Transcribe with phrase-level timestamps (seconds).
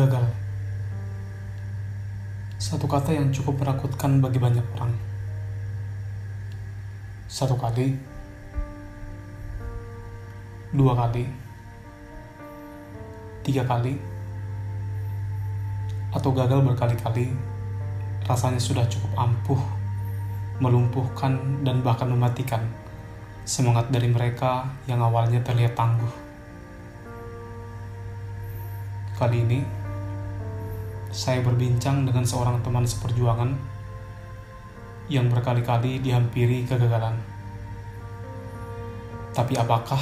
[0.00, 0.24] Gagal.
[2.56, 4.96] Satu kata yang cukup menakutkan bagi banyak orang.
[7.28, 8.00] Satu kali,
[10.72, 11.28] dua kali,
[13.44, 14.00] tiga kali,
[16.16, 17.36] atau gagal berkali-kali,
[18.24, 19.60] rasanya sudah cukup ampuh,
[20.64, 22.64] melumpuhkan, dan bahkan mematikan
[23.44, 26.14] semangat dari mereka yang awalnya terlihat tangguh.
[29.20, 29.79] Kali ini,
[31.10, 33.58] saya berbincang dengan seorang teman seperjuangan
[35.10, 37.18] yang berkali-kali dihampiri kegagalan.
[39.34, 39.98] Tapi apakah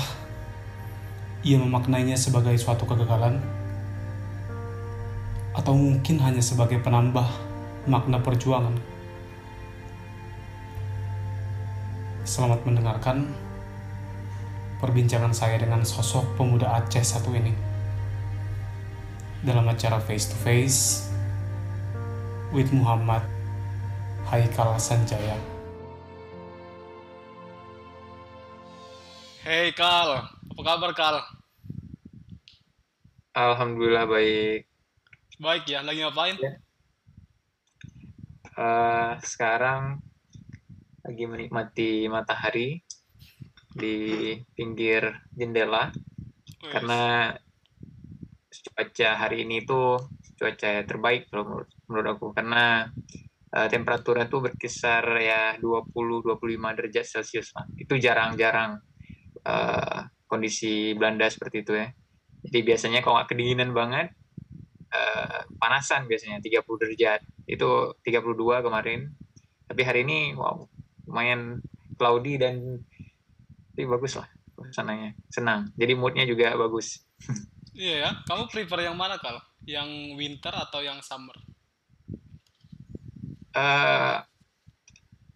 [1.40, 3.40] ia memaknainya sebagai suatu kegagalan?
[5.56, 7.24] Atau mungkin hanya sebagai penambah
[7.88, 8.76] makna perjuangan?
[12.28, 13.32] Selamat mendengarkan
[14.84, 17.50] perbincangan saya dengan sosok pemuda Aceh satu ini
[19.42, 21.07] dalam acara Face to Face
[22.52, 23.20] with Muhammad
[24.28, 25.36] Haikal Sanjaya.
[29.44, 31.16] Hey Kal, apa kabar Kal?
[33.32, 34.68] Alhamdulillah baik.
[35.38, 36.36] Baik ya, lagi ngapain?
[36.36, 36.52] Ya.
[38.58, 40.02] Uh, sekarang
[41.06, 42.82] lagi menikmati matahari
[43.70, 47.32] di pinggir jendela Wih, karena
[48.50, 50.02] cuaca hari ini tuh
[50.34, 52.92] cuaca terbaik kalau menurut, menurut aku karena
[53.52, 57.64] uh, temperaturnya tuh berkisar ya 20-25 derajat Celcius lah.
[57.74, 58.80] Itu jarang-jarang
[59.44, 61.88] uh, kondisi Belanda seperti itu ya.
[62.44, 64.14] Jadi biasanya kalau nggak kedinginan banget,
[64.92, 67.20] uh, panasan biasanya 30 derajat.
[67.48, 69.10] Itu 32 kemarin.
[69.68, 70.64] Tapi hari ini wow,
[71.08, 71.60] lumayan
[71.98, 72.84] cloudy dan
[73.74, 74.28] tapi bagus lah
[74.58, 75.14] suasananya.
[75.30, 75.70] Senang.
[75.78, 77.02] Jadi moodnya juga bagus.
[77.78, 79.38] Iya ya, kamu prefer yang mana Kal?
[79.62, 81.38] Yang winter atau yang summer?
[83.54, 84.16] Uh,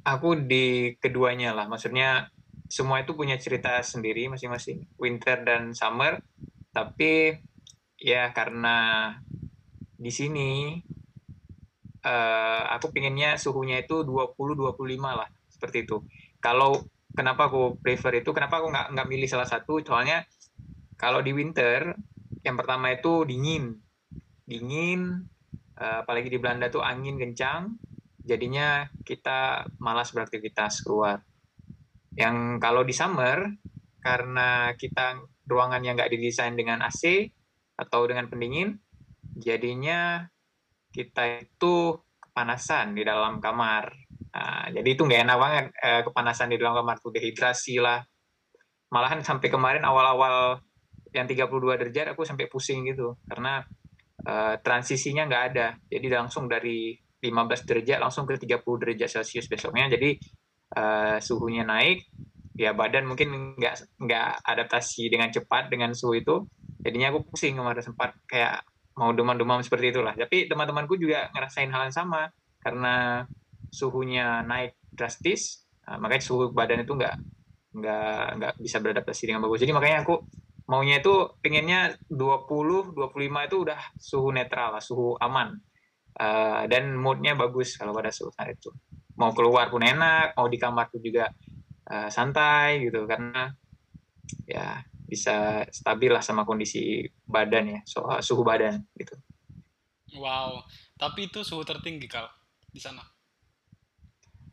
[0.03, 1.71] aku di keduanya lah.
[1.71, 2.29] Maksudnya
[2.67, 6.21] semua itu punya cerita sendiri masing-masing, winter dan summer.
[6.73, 7.37] Tapi
[8.01, 9.13] ya karena
[9.95, 10.81] di sini
[12.03, 16.03] uh, aku pinginnya suhunya itu 20-25 lah, seperti itu.
[16.43, 16.83] Kalau
[17.15, 19.79] kenapa aku prefer itu, kenapa aku nggak nggak milih salah satu?
[19.85, 20.27] Soalnya
[20.99, 21.95] kalau di winter,
[22.43, 23.79] yang pertama itu dingin,
[24.49, 25.29] dingin,
[25.79, 27.79] uh, apalagi di Belanda tuh angin kencang,
[28.23, 31.23] jadinya kita malas beraktivitas keluar.
[32.15, 33.51] Yang kalau di summer,
[34.03, 37.31] karena kita ruangan yang nggak didesain dengan AC
[37.79, 38.79] atau dengan pendingin,
[39.35, 40.27] jadinya
[40.93, 43.91] kita itu kepanasan di dalam kamar.
[44.33, 48.01] Nah, jadi itu nggak enak banget eh, kepanasan di dalam kamar tuh dehidrasi lah.
[48.93, 50.61] Malahan sampai kemarin awal-awal
[51.13, 53.65] yang 32 derajat aku sampai pusing gitu karena
[54.25, 55.69] eh, transisinya nggak ada.
[55.89, 59.87] Jadi langsung dari 15 derajat langsung ke 30 derajat Celcius besoknya.
[59.87, 60.19] Jadi
[60.75, 62.03] uh, suhunya naik,
[62.59, 66.43] ya badan mungkin nggak nggak adaptasi dengan cepat dengan suhu itu.
[66.83, 68.67] Jadinya aku pusing kemarin sempat kayak
[68.99, 70.19] mau demam-demam seperti itulah.
[70.19, 72.27] Tapi teman-temanku juga ngerasain hal yang sama
[72.59, 73.25] karena
[73.71, 77.15] suhunya naik drastis, uh, makanya suhu badan itu nggak
[77.73, 79.63] nggak nggak bisa beradaptasi dengan bagus.
[79.63, 80.21] Jadi makanya aku
[80.69, 85.59] maunya itu pengennya 20 25 itu udah suhu netral suhu aman
[86.19, 88.73] uh, dan moodnya bagus kalau pada saat itu
[89.17, 91.29] mau keluar pun enak mau di kamar pun juga
[91.89, 93.53] uh, santai gitu karena
[94.49, 99.17] ya bisa stabil lah sama kondisi badan ya soal suhu badan gitu
[100.13, 100.61] Wow,
[101.01, 102.29] tapi itu suhu tertinggi Kal
[102.69, 103.01] di sana.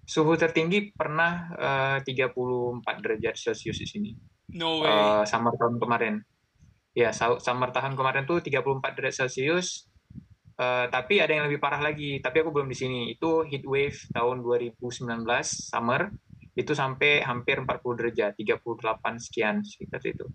[0.08, 4.12] suhu tertinggi pernah uh, 34 derajat celcius di sini
[4.56, 4.90] No way.
[4.90, 6.16] uh, summer tahun kemarin
[6.96, 9.89] ya summer tahun kemarin tuh 34 derajat celcius
[10.60, 13.02] Uh, tapi ada yang lebih parah lagi, tapi aku belum di sini.
[13.16, 15.00] Itu heat wave tahun 2019
[15.48, 16.12] summer
[16.52, 20.28] itu sampai hampir 40 derajat, 38 sekian sekitar itu.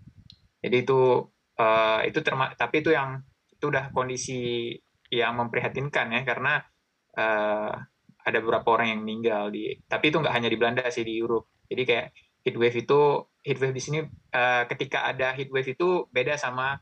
[0.65, 1.29] Jadi itu
[1.61, 3.21] uh, itu terma tapi itu yang
[3.53, 4.73] itu udah kondisi
[5.13, 6.57] yang memprihatinkan ya karena
[7.13, 7.73] uh,
[8.25, 11.45] ada beberapa orang yang meninggal di tapi itu nggak hanya di Belanda sih di Eropa.
[11.69, 12.07] Jadi kayak
[12.41, 13.01] heat wave itu
[13.45, 13.99] heat wave di sini
[14.33, 16.81] uh, ketika ada heat wave itu beda sama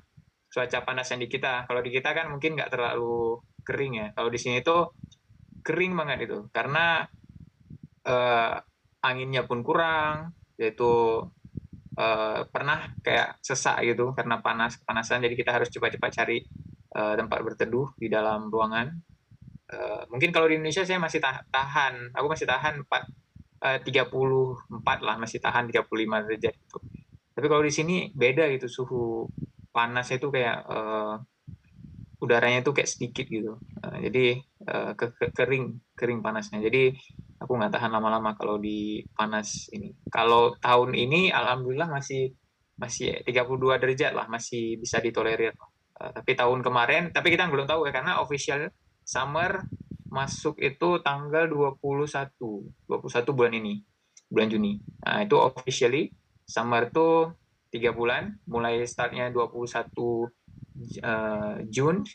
[0.54, 1.66] cuaca panas yang di kita.
[1.66, 4.08] Kalau di kita kan mungkin nggak terlalu kering ya.
[4.14, 4.78] Kalau di sini itu
[5.66, 7.02] kering banget itu karena
[8.06, 8.56] uh,
[9.02, 11.26] anginnya pun kurang, yaitu
[11.98, 15.26] uh, pernah kayak sesak gitu karena panas kepanasan.
[15.26, 16.46] Jadi kita harus cepat-cepat cari
[16.94, 18.94] uh, tempat berteduh di dalam ruangan.
[20.14, 21.18] Mungkin kalau di Indonesia saya masih
[21.50, 22.94] tahan, aku masih tahan 4
[23.66, 25.90] uh, 34 lah, masih tahan 35
[26.30, 26.78] derajat gitu.
[27.34, 29.26] Tapi kalau di sini beda gitu suhu
[29.74, 31.18] panasnya itu kayak uh,
[32.24, 33.60] udaranya tuh kayak sedikit gitu.
[33.84, 34.40] Uh, jadi
[34.70, 36.64] uh, ke, ke, kering kering panasnya.
[36.64, 36.96] Jadi
[37.42, 39.92] aku nggak tahan lama-lama kalau di panas ini.
[40.08, 42.32] Kalau tahun ini alhamdulillah masih
[42.80, 45.52] masih 32 derajat lah masih bisa ditolerir.
[46.00, 48.72] Uh, tapi tahun kemarin tapi kita belum tahu ya karena official
[49.04, 49.66] summer
[50.08, 52.30] masuk itu tanggal 21
[52.88, 53.84] 21 bulan ini
[54.30, 54.80] bulan Juni.
[55.04, 56.14] Nah itu officially
[56.48, 57.43] summer tuh
[57.74, 60.30] tiga bulan mulai startnya 21 uh,
[61.74, 62.06] Jun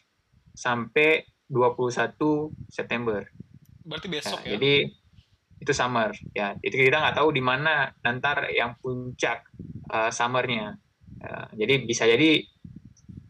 [0.54, 2.14] sampai 21
[2.70, 3.26] September.
[3.82, 4.54] Berarti besok nah, ya?
[4.54, 4.74] jadi
[5.58, 6.54] itu summer ya.
[6.62, 9.50] Itu kita nggak tahu di mana nanti yang puncak
[9.90, 10.78] uh, summernya.
[11.18, 12.38] Uh, jadi bisa jadi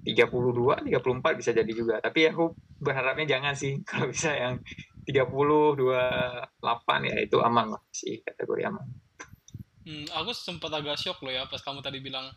[0.04, 1.96] 32, 34 bisa jadi juga.
[2.04, 3.80] Tapi aku berharapnya jangan sih.
[3.88, 4.60] Kalau bisa yang
[5.08, 5.24] 30,
[5.80, 9.07] 28 ya itu aman lah sih kategori aman.
[9.88, 12.28] Hmm, aku sempat agak shock loh ya pas kamu tadi bilang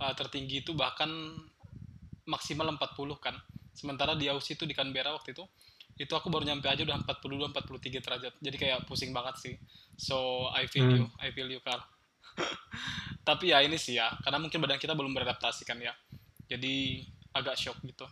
[0.00, 1.12] uh, tertinggi itu bahkan
[2.24, 2.80] maksimal 40
[3.20, 3.36] kan.
[3.76, 5.44] Sementara di Aussie itu di Canberra waktu itu
[5.94, 8.32] itu aku baru nyampe aja udah 42 43 derajat.
[8.40, 9.54] Jadi kayak pusing banget sih.
[10.00, 10.96] So I feel hmm.
[10.96, 11.84] you, I feel you Carl.
[13.28, 15.92] Tapi ya ini sih ya, karena mungkin badan kita belum beradaptasi kan ya.
[16.48, 17.04] Jadi
[17.36, 18.08] agak shock gitu.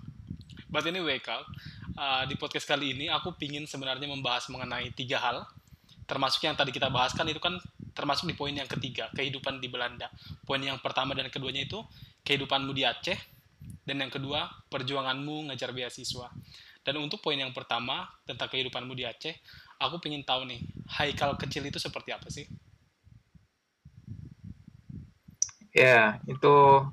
[0.72, 1.44] But anyway, Kal,
[1.96, 5.44] uh, di podcast kali ini aku pingin sebenarnya membahas mengenai tiga hal,
[6.08, 7.60] termasuk yang tadi kita bahaskan itu kan
[7.92, 10.08] termasuk di poin yang ketiga, kehidupan di Belanda.
[10.44, 11.80] Poin yang pertama dan keduanya itu
[12.24, 13.16] kehidupanmu di Aceh,
[13.82, 16.30] dan yang kedua perjuanganmu ngejar beasiswa.
[16.82, 19.34] Dan untuk poin yang pertama tentang kehidupanmu di Aceh,
[19.78, 20.60] aku pengen tahu nih,
[20.98, 22.46] Haikal kecil itu seperti apa sih?
[25.72, 26.84] Ya, itu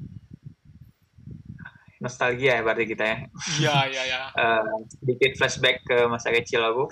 [2.00, 3.18] nostalgia ya berarti kita ya.
[3.60, 4.20] Iya iya iya.
[4.32, 6.88] uh, sedikit flashback ke masa kecil aku.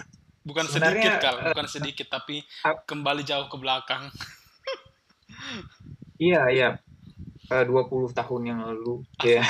[0.48, 4.08] Bukan Sebenarnya, sedikit kal, bukan uh, sedikit tapi uh, kembali jauh ke belakang.
[6.32, 6.70] iya iya.
[7.52, 9.44] Uh, 20 tahun yang lalu ya.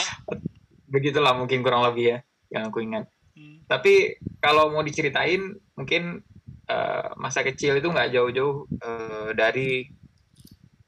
[0.92, 2.18] Begitulah mungkin kurang lebih ya
[2.52, 3.08] yang aku ingat.
[3.32, 3.64] Hmm.
[3.64, 6.20] Tapi kalau mau diceritain mungkin
[6.68, 9.88] uh, masa kecil itu nggak jauh-jauh uh, dari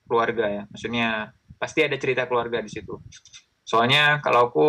[0.04, 0.62] keluarga ya.
[0.68, 3.00] Maksudnya pasti ada cerita keluarga di situ
[3.72, 4.68] soalnya kalau aku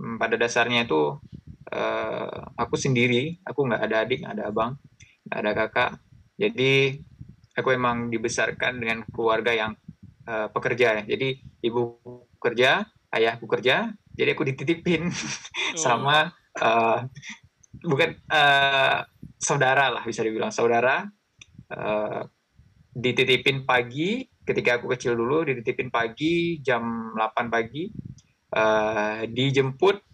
[0.00, 1.20] hmm, pada dasarnya itu
[1.72, 4.72] uh, aku sendiri aku nggak ada adik nggak ada abang
[5.28, 5.92] nggak ada kakak.
[6.34, 7.00] Jadi
[7.54, 9.72] aku emang dibesarkan dengan keluarga yang
[10.28, 11.00] uh, pekerja.
[11.00, 12.00] Ya jadi ibu
[12.42, 12.84] kerja
[13.14, 15.78] ayahku kerja jadi aku dititipin oh.
[15.78, 16.30] sama
[16.60, 16.98] uh,
[17.82, 19.02] bukan uh,
[19.38, 20.54] saudara lah bisa dibilang.
[20.54, 21.06] Saudara
[21.74, 22.22] uh,
[22.94, 27.90] dititipin pagi ketika aku kecil dulu dititipin pagi jam 8 pagi
[28.54, 30.13] uh, dijemput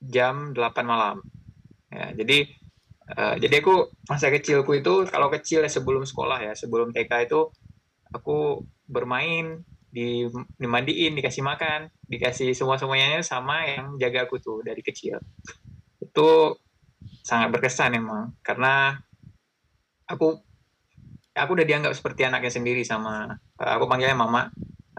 [0.00, 1.20] jam 8 malam.
[1.92, 2.48] Ya, jadi
[3.14, 7.52] uh, jadi aku masa kecilku itu kalau kecil ya sebelum sekolah ya, sebelum TK itu
[8.10, 10.26] aku bermain di
[10.56, 15.18] dimandiin, dikasih makan, dikasih semua semuanya sama yang jaga aku tuh dari kecil.
[16.00, 16.56] Itu
[17.24, 18.98] sangat berkesan emang karena
[20.04, 20.36] aku
[21.32, 24.50] aku udah dianggap seperti anaknya sendiri sama aku panggilnya mama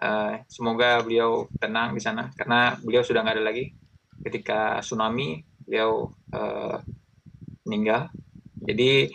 [0.01, 3.69] Uh, semoga beliau tenang di sana karena beliau sudah nggak ada lagi
[4.21, 6.77] ketika tsunami beliau uh,
[7.65, 8.09] meninggal.
[8.61, 9.09] Jadi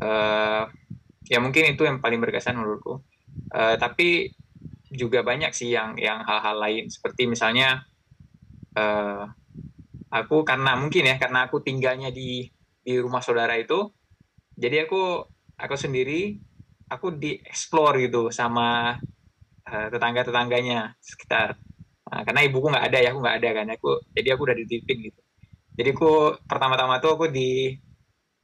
[0.00, 0.64] uh,
[1.26, 3.02] ya mungkin itu yang paling berkesan menurutku.
[3.52, 4.32] Uh, tapi
[4.90, 7.84] juga banyak sih yang yang hal-hal lain seperti misalnya
[8.78, 9.28] uh,
[10.08, 12.48] aku karena mungkin ya karena aku tinggalnya di
[12.80, 13.90] di rumah saudara itu
[14.56, 15.26] jadi aku
[15.58, 16.38] aku sendiri
[16.86, 18.96] aku di explore gitu sama
[19.66, 21.58] uh, tetangga-tetangganya sekitar.
[22.06, 23.66] Nah, karena ibuku nggak ada ya, aku nggak ada kan.
[23.74, 25.20] Aku jadi aku udah dititipin gitu.
[25.76, 26.10] Jadi aku
[26.46, 27.74] pertama-tama tuh aku di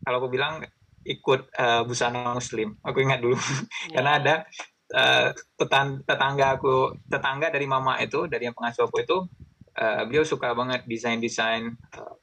[0.02, 0.60] kalau aku bilang
[1.06, 2.74] ikut uh, busana muslim.
[2.82, 3.62] Aku ingat dulu wow.
[3.94, 4.34] karena ada
[4.94, 5.28] uh,
[6.06, 9.16] tetangga aku, tetangga dari mama itu, dari yang pengasuh aku itu,
[9.78, 12.14] uh, beliau suka banget desain-desain uh,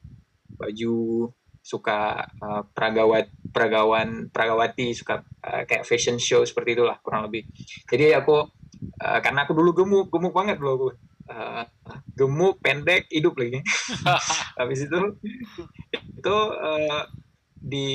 [0.60, 7.44] baju, suka uh, peragawat peragawan peragawati suka uh, kayak fashion show seperti itulah kurang lebih
[7.84, 8.48] jadi aku
[8.96, 10.88] uh, karena aku dulu gemuk gemuk banget dulu aku
[11.30, 11.64] uh,
[12.18, 13.62] gemuk pendek hidup lagi.
[14.60, 14.98] Habis itu
[15.94, 17.06] itu uh,
[17.60, 17.88] di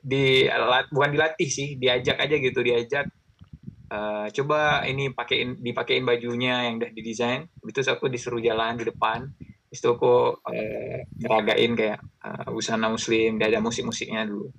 [0.00, 0.48] di
[0.90, 3.06] bukan dilatih sih diajak aja gitu diajak
[3.94, 7.46] uh, coba ini pakein dipakein bajunya yang udah didesain.
[7.64, 9.28] Itu aku disuruh jalan di depan.
[9.70, 14.50] Itu aku uh, ngeragain kayak uh, busana muslim dia ada musik-musiknya dulu.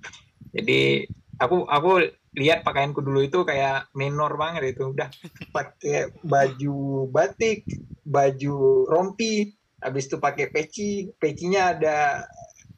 [0.52, 1.08] Jadi
[1.40, 2.04] aku aku
[2.36, 4.92] lihat pakaianku dulu itu kayak minor banget itu.
[4.92, 5.08] Udah
[5.56, 7.64] pakai baju batik
[8.06, 9.50] baju rompi
[9.82, 12.22] habis itu pakai peci pecinya ada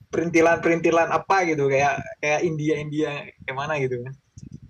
[0.08, 3.12] perintilan-perintilan apa gitu kayak kayak India India
[3.44, 4.14] kayak mana gitu kan.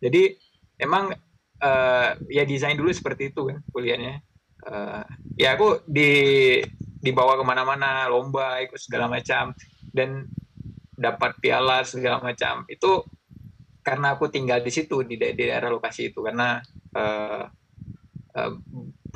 [0.03, 0.35] Jadi
[0.83, 1.15] emang
[1.63, 4.19] uh, ya desain dulu seperti itu kan kuliahnya.
[4.67, 5.07] Uh,
[5.39, 6.11] ya aku di
[6.99, 9.55] dibawa ke mana-mana lomba ikut segala macam
[9.95, 10.27] dan
[10.99, 12.67] dapat piala segala macam.
[12.67, 13.07] Itu
[13.87, 16.19] karena aku tinggal di situ di, di daerah lokasi itu.
[16.27, 16.59] Karena
[16.99, 17.47] uh,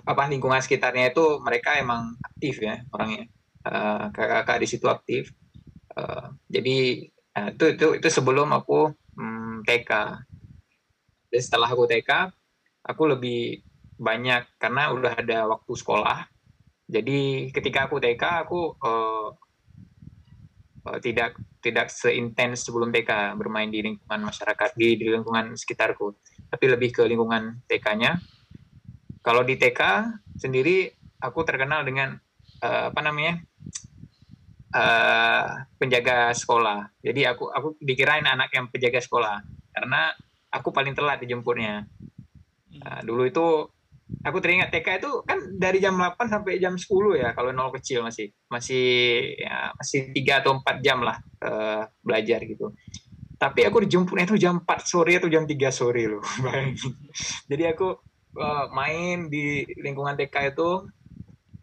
[0.02, 3.30] apa lingkungan sekitarnya itu mereka emang aktif ya orangnya.
[3.62, 5.30] Uh, kakak-kakak di situ aktif.
[5.94, 7.06] Uh, jadi
[7.38, 9.90] uh, itu itu itu sebelum aku um, TK
[11.32, 12.28] dan setelah aku TK
[12.84, 13.62] aku lebih
[13.96, 16.26] banyak karena udah ada waktu sekolah.
[16.90, 19.30] Jadi ketika aku TK aku uh,
[20.90, 26.18] uh, tidak tidak seintens sebelum TK bermain di lingkungan masyarakat di, di lingkungan sekitarku.
[26.50, 28.18] Tapi lebih ke lingkungan TK-nya
[29.22, 29.80] kalau di TK
[30.34, 30.90] sendiri
[31.22, 32.18] aku terkenal dengan
[32.62, 33.38] uh, apa namanya
[34.74, 36.90] uh, penjaga sekolah.
[36.98, 39.38] Jadi aku aku dikirain anak yang penjaga sekolah
[39.72, 40.10] karena
[40.50, 41.86] aku paling telat dijemputnya.
[42.82, 43.46] Uh, dulu itu
[44.26, 48.04] aku teringat TK itu kan dari jam 8 sampai jam 10 ya kalau nol kecil
[48.04, 48.84] masih masih
[49.38, 52.74] ya, masih tiga atau empat jam lah uh, belajar gitu.
[53.38, 56.22] Tapi aku dijemputnya itu jam 4 sore atau jam 3 sore loh.
[57.50, 60.86] Jadi aku uh, main di lingkungan TK itu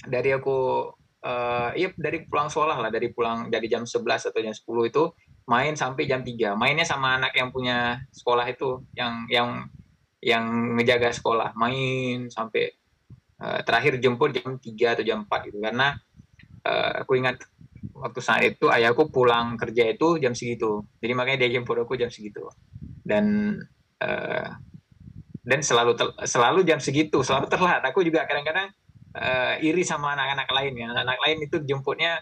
[0.06, 0.90] dari aku
[1.26, 5.04] uh, iya dari pulang sekolah lah dari pulang dari jam 11 atau jam 10 itu
[5.50, 9.66] main sampai jam 3 mainnya sama anak yang punya sekolah itu yang yang
[10.20, 12.76] yang ngejaga sekolah main sampai
[13.40, 15.60] uh, terakhir jemput jam 3 atau jam 4 gitu.
[15.64, 15.96] Karena
[16.68, 17.40] uh, aku ingat
[17.96, 20.84] waktu saat itu ayahku pulang kerja itu jam segitu.
[21.00, 22.44] Jadi makanya dia jemput aku jam segitu.
[23.04, 23.56] Dan
[24.04, 24.48] uh,
[25.50, 25.98] dan selalu
[26.30, 28.70] selalu jam segitu selalu terlambat aku juga kadang-kadang
[29.16, 30.86] uh, iri sama anak-anak lain ya.
[30.94, 32.22] Anak-anak lain itu jemputnya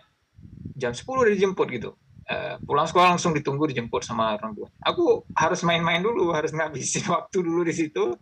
[0.77, 1.91] jam 10 udah dijemput gitu.
[2.27, 4.67] Uh, pulang sekolah langsung ditunggu dijemput sama orang tua.
[4.83, 8.15] Aku harus main-main dulu harus ngabisin waktu dulu di situ.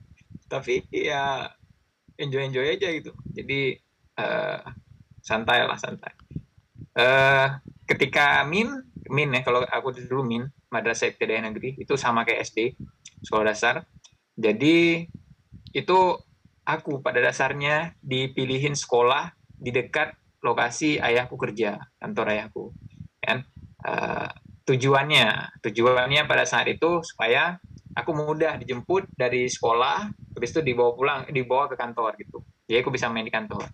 [0.45, 1.49] Tapi ya
[2.17, 3.11] enjoy enjoy aja gitu.
[3.33, 3.77] Jadi
[4.21, 4.61] uh,
[5.21, 6.13] santai lah santai.
[6.95, 7.59] Uh,
[7.89, 8.71] ketika min
[9.09, 12.73] min ya kalau aku dulu min madrasah ibtidaiyah negeri itu sama kayak SD
[13.25, 13.83] sekolah dasar
[14.35, 15.07] jadi
[15.71, 15.99] itu
[16.67, 22.63] aku pada dasarnya dipilihin sekolah di dekat lokasi ayahku kerja, kantor ayahku.
[23.23, 23.47] Kan?
[23.85, 24.29] Uh,
[24.65, 27.61] tujuannya, tujuannya pada saat itu supaya
[27.93, 32.43] aku mudah dijemput dari sekolah, habis itu dibawa pulang, dibawa ke kantor gitu.
[32.65, 33.65] Jadi aku bisa main di kantor.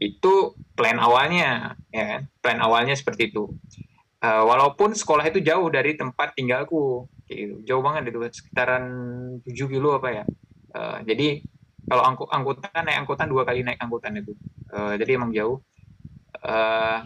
[0.00, 2.20] Itu plan awalnya, ya kan?
[2.40, 3.52] Plan awalnya seperti itu.
[4.24, 7.64] Uh, walaupun sekolah itu jauh dari tempat tinggalku, gitu.
[7.64, 8.84] jauh banget itu sekitaran
[9.42, 10.24] 7 kilo apa ya.
[10.74, 11.40] Uh, jadi
[11.84, 14.32] kalau angkut angkutan naik angkutan dua kali naik angkutan itu.
[14.72, 15.60] Uh, jadi emang jauh.
[16.40, 17.04] Uh,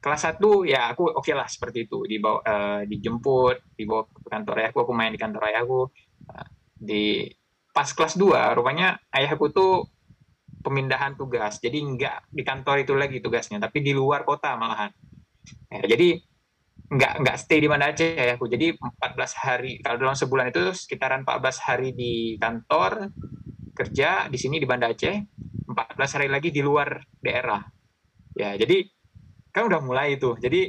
[0.00, 2.04] kelas satu ya aku oke okay lah seperti itu.
[2.04, 5.80] Dibawa uh, dijemput dibawa ke kantor ayahku aku main di kantor ayahku.
[6.28, 7.28] Uh, di
[7.72, 9.88] pas kelas 2 rupanya ayahku tuh
[10.60, 11.56] pemindahan tugas.
[11.56, 14.92] Jadi nggak di kantor itu lagi tugasnya tapi di luar kota malahan.
[15.72, 16.20] Ya, jadi
[16.90, 18.98] nggak nggak stay di mana aja ya aku jadi 14
[19.46, 23.14] hari kalau dalam sebulan itu sekitaran 14 hari di kantor
[23.78, 25.14] kerja di sini di Banda Aceh
[25.70, 27.62] 14 hari lagi di luar daerah.
[28.34, 28.90] Ya jadi
[29.54, 30.34] kan udah mulai itu.
[30.42, 30.66] Jadi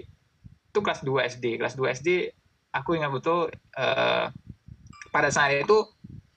[0.72, 2.30] itu kelas 2 SD kelas 2 SD
[2.70, 3.50] aku ingat betul
[3.82, 4.30] uh,
[5.10, 5.90] pada saat itu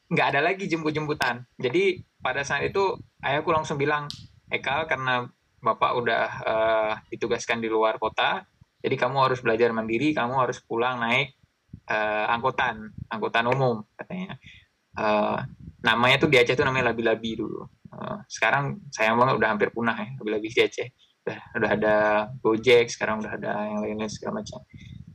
[0.09, 1.45] nggak ada lagi jemput-jemputan.
[1.61, 4.09] Jadi pada saat itu ayahku langsung bilang
[4.49, 5.29] Ekal karena
[5.61, 8.49] bapak udah uh, ditugaskan di luar kota
[8.85, 11.33] jadi kamu harus belajar mandiri, kamu harus pulang naik
[11.89, 14.37] uh, angkutan, angkutan umum katanya.
[14.93, 15.41] Uh,
[15.81, 17.65] namanya tuh di Aceh tuh namanya labi-labi dulu.
[17.89, 20.89] Uh, sekarang sayang banget udah hampir punah ya labi-labi di Aceh.
[21.25, 21.97] Udah, udah ada
[22.45, 24.61] Gojek, sekarang udah ada yang lain-lain segala macam.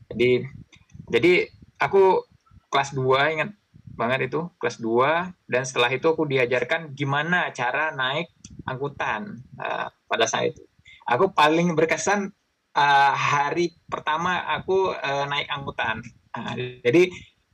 [0.09, 0.41] Jadi
[1.05, 1.33] jadi
[1.77, 2.25] aku
[2.73, 3.53] kelas 2 ingat
[3.93, 8.33] banget itu kelas 2 dan setelah itu aku diajarkan gimana cara naik
[8.65, 10.65] angkutan uh, pada saat itu.
[11.05, 12.33] Aku paling berkesan
[12.75, 16.03] uh, hari pertama aku uh, naik angkutan.
[16.35, 16.53] Uh,
[16.85, 17.09] jadi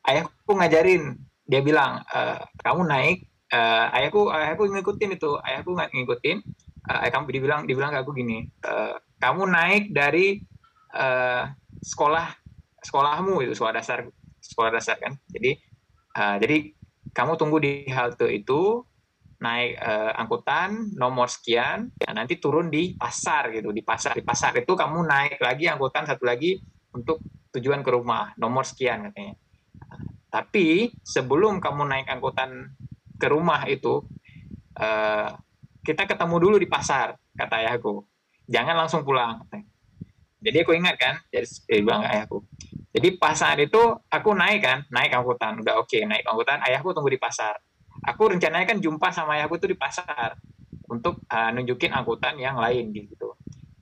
[0.08, 3.18] ayahku ngajarin, dia bilang uh, kamu naik,
[3.54, 6.44] uh, ayahku ayahku ngikutin itu, ayahku ngikutin.
[6.86, 10.38] Uh, kamu dibilang dibilang ke aku gini, uh, kamu naik dari
[10.94, 11.50] uh,
[11.82, 12.30] sekolah
[12.86, 14.06] sekolahmu itu sekolah dasar
[14.38, 15.18] sekolah dasar kan.
[15.34, 15.58] Jadi
[16.14, 16.70] uh, jadi
[17.10, 18.86] kamu tunggu di halte itu
[19.36, 24.16] naik uh, angkutan nomor sekian, ya nanti turun di pasar gitu, di pasar.
[24.16, 26.60] Di pasar itu kamu naik lagi angkutan satu lagi
[26.96, 27.20] untuk
[27.52, 29.36] tujuan ke rumah, nomor sekian katanya.
[30.32, 32.76] Tapi sebelum kamu naik angkutan
[33.16, 34.04] ke rumah itu,
[34.80, 35.30] uh,
[35.84, 38.04] kita ketemu dulu di pasar, kata ayahku.
[38.48, 39.44] Jangan langsung pulang.
[40.46, 42.46] Jadi aku ingat kan, jadi eh, bilang ayahku.
[42.96, 46.96] Jadi pas saat itu aku naik kan, naik angkutan, udah oke okay, naik angkutan, ayahku
[46.96, 47.60] tunggu di pasar
[48.06, 50.38] aku rencananya kan jumpa sama ayahku tuh di pasar
[50.86, 53.34] untuk uh, nunjukin angkutan yang lain gitu.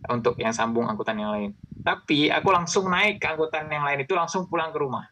[0.03, 1.55] untuk yang sambung angkutan yang lain.
[1.79, 5.07] Tapi aku langsung naik ke angkutan yang lain itu langsung pulang ke rumah.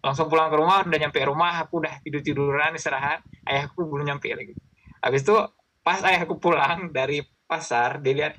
[0.00, 3.20] Langsung pulang ke rumah, udah nyampe rumah, aku udah tidur tiduran istirahat.
[3.44, 4.56] Ayahku belum nyampe lagi.
[5.04, 5.36] Habis itu
[5.84, 8.34] pas ayahku pulang dari pasar, dia lihat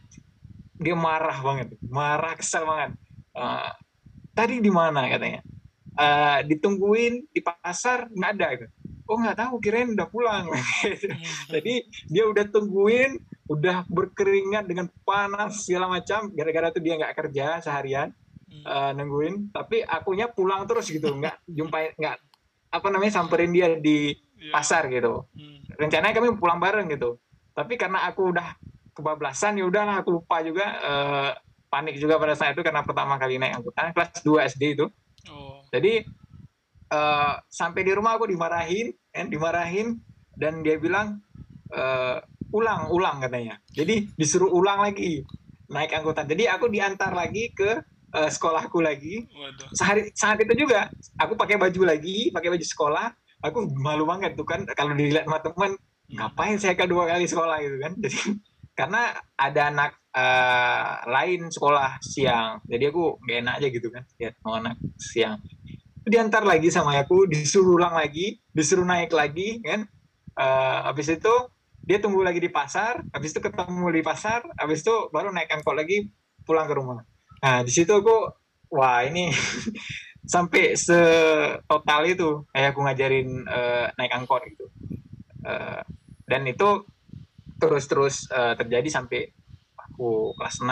[0.82, 2.98] dia marah banget, marah kesel banget.
[3.38, 3.70] Uh,
[4.34, 5.46] tadi di mana katanya?
[5.94, 8.68] Uh, ditungguin di pasar nggak ada gitu.
[9.04, 10.48] Oh nggak tahu, kirain udah pulang.
[11.54, 13.20] Jadi dia udah tungguin,
[13.52, 16.32] udah berkeringat dengan panas segala macam.
[16.32, 18.16] Gara-gara tuh dia nggak kerja seharian
[18.64, 19.52] uh, nungguin.
[19.52, 22.16] Tapi akunya pulang terus gitu, nggak jumpai nggak
[22.74, 24.52] apa namanya samperin dia di iya.
[24.56, 25.28] pasar gitu.
[25.36, 25.60] Hmm.
[25.76, 27.20] Rencananya kami pulang bareng gitu.
[27.54, 28.56] Tapi karena aku udah
[28.94, 31.32] kebablasan ya udahlah aku lupa juga uh,
[31.70, 34.86] panik juga pada saat itu karena pertama kali naik angkutan kelas 2 SD itu.
[35.30, 35.66] Oh.
[35.74, 36.06] Jadi
[36.94, 39.98] uh, sampai di rumah aku dimarahin, kan dimarahin
[40.38, 41.20] dan dia bilang
[41.74, 42.22] uh,
[42.54, 43.58] ulang ulang katanya.
[43.74, 45.26] Jadi disuruh ulang lagi
[45.74, 46.30] naik angkutan.
[46.30, 47.82] Jadi aku diantar lagi ke
[48.14, 49.26] uh, sekolahku lagi.
[49.26, 49.74] Waduh.
[49.74, 53.08] Sehari saat itu juga aku pakai baju lagi, pakai baju sekolah.
[53.44, 56.16] Aku malu banget tuh kan kalau dilihat sama teman, hmm.
[56.16, 57.94] ngapain saya kedua kali sekolah gitu kan.
[58.00, 58.20] Jadi
[58.80, 64.34] karena ada anak uh, lain sekolah siang jadi aku gak enak aja gitu kan lihat
[64.42, 65.38] mau anak siang
[66.04, 69.88] diantar lagi sama aku disuruh ulang lagi disuruh naik lagi kan?
[70.34, 71.34] Uh, habis itu
[71.84, 75.76] dia tunggu lagi di pasar habis itu ketemu di pasar habis itu baru naik angkot
[75.76, 76.12] lagi
[76.48, 77.04] pulang ke rumah.
[77.44, 78.32] Nah di situ aku
[78.72, 79.30] wah ini
[80.34, 84.66] sampai setotal itu kayak aku ngajarin uh, naik angkot gitu.
[85.44, 85.84] Uh,
[86.24, 86.88] dan itu
[87.60, 89.28] terus-terus uh, terjadi sampai
[89.76, 90.72] aku kelas 6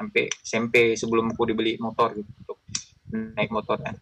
[0.00, 2.58] sampai SMP sebelum aku dibeli motor gitu untuk
[3.12, 3.96] naik motor kan.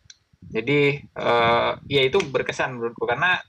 [0.47, 3.43] Jadi uh, ya itu berkesan menurutku karena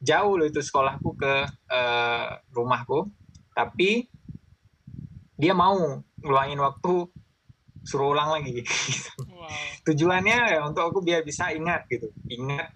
[0.00, 1.34] jauh loh itu sekolahku ke
[1.68, 3.10] uh, rumahku,
[3.52, 4.08] tapi
[5.36, 7.08] dia mau ngeluangin waktu
[7.84, 8.62] suruh ulang lagi.
[8.62, 9.12] Gitu.
[9.26, 9.48] Wow.
[9.88, 12.72] Tujuannya ya untuk aku biar bisa ingat gitu, ingat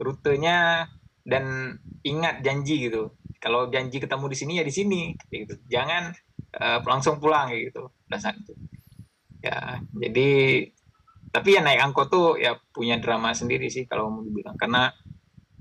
[0.00, 0.88] rutenya
[1.26, 3.10] dan ingat janji gitu
[3.42, 6.14] kalau janji ketemu di sini ya di sini gitu jangan
[6.58, 8.54] uh, langsung pulang gitu dasar itu
[9.42, 10.30] ya jadi
[11.36, 14.56] tapi ya naik angkot tuh ya punya drama sendiri sih kalau mau dibilang.
[14.56, 14.88] Karena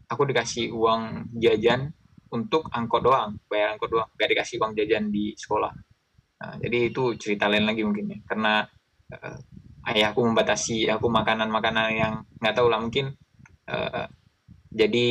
[0.07, 1.91] aku dikasih uang jajan
[2.31, 4.07] untuk angkot doang bayar angkot doang.
[4.15, 5.73] Gak dikasih uang jajan di sekolah.
[6.35, 8.19] Nah, jadi itu cerita lain lagi mungkin ya.
[8.23, 8.63] Karena
[9.11, 9.37] uh,
[9.91, 13.11] ayahku membatasi aku makanan-makanan yang nggak tahu lah mungkin
[13.67, 14.07] uh,
[14.71, 15.07] jadi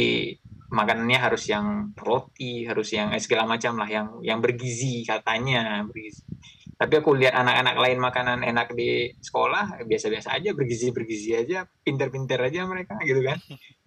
[0.75, 6.27] makanannya harus yang roti, harus yang eh, segala macam lah, yang yang bergizi katanya bergizi.
[6.75, 12.67] Tapi aku lihat anak-anak lain makanan enak di sekolah biasa-biasa aja, bergizi-bergizi aja, pinter-pinter aja
[12.67, 13.39] mereka gitu kan.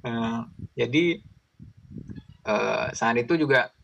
[0.07, 0.47] Uh,
[0.77, 1.19] jadi
[2.47, 3.75] uh, saat itu juga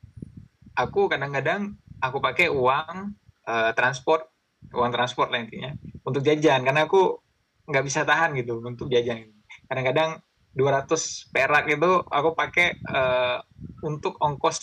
[0.74, 3.16] aku kadang-kadang aku pakai uang
[3.48, 4.28] uh, transport,
[4.72, 7.20] uang transport lah intinya untuk jajan karena aku
[7.68, 9.32] nggak bisa tahan gitu untuk jajan.
[9.68, 10.20] Kadang-kadang
[10.54, 13.42] 200 perak itu aku pakai uh,
[13.82, 14.60] untuk ongkos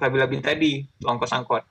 [0.00, 0.72] labil-labil tadi,
[1.04, 1.62] ongkos angkot.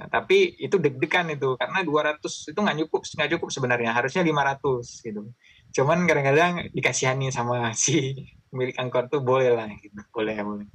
[0.00, 5.04] Nah, tapi itu deg-degan itu karena 200 itu nggak cukup, nggak cukup sebenarnya, harusnya 500
[5.04, 5.20] gitu.
[5.76, 8.16] Cuman kadang-kadang dikasihani sama si
[8.56, 10.68] milik angkot tuh boleh lah gitu, boleh boleh.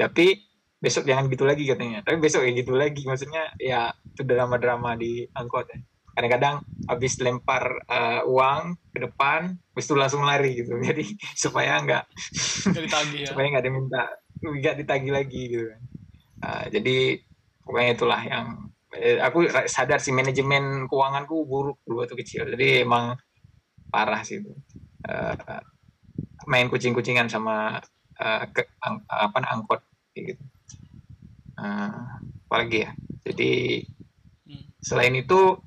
[0.00, 0.48] Tapi
[0.80, 2.00] besok jangan gitu lagi katanya.
[2.00, 5.78] Tapi besok ya gitu lagi, maksudnya ya itu drama-drama di angkot ya
[6.18, 10.74] kadang-kadang habis lempar uh, uang ke depan, habis itu langsung lari gitu.
[10.90, 12.04] Jadi supaya nggak
[13.14, 13.26] ya.
[13.30, 15.82] supaya nggak diminta, nggak ditagih lagi gitu kan.
[16.38, 17.18] Uh, jadi
[17.68, 22.48] pokoknya itulah yang eh, aku sadar sih manajemen keuanganku buruk dulu waktu kecil.
[22.48, 23.20] Jadi emang
[23.92, 24.56] parah sih itu.
[25.04, 25.36] Uh,
[26.48, 27.76] main kucing-kucingan sama
[28.16, 29.84] uh, ke, ang, apa angkot
[30.16, 30.40] gitu.
[31.60, 32.90] Uh, apalagi ya.
[33.28, 33.84] Jadi
[34.48, 34.80] hmm.
[34.80, 35.60] selain itu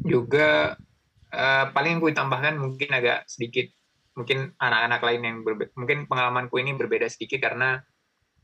[0.00, 0.80] juga
[1.28, 3.68] uh, paling gue tambahkan mungkin agak sedikit
[4.12, 7.80] mungkin anak-anak lain yang berbeda mungkin pengalamanku ini berbeda sedikit karena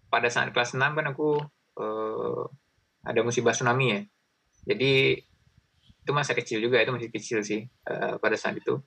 [0.09, 1.44] pada saat kelas 6 kan aku
[1.78, 2.44] uh,
[3.06, 4.00] ada musibah tsunami ya.
[4.74, 5.22] Jadi
[6.02, 8.82] itu masa kecil juga itu masih kecil sih uh, pada saat itu.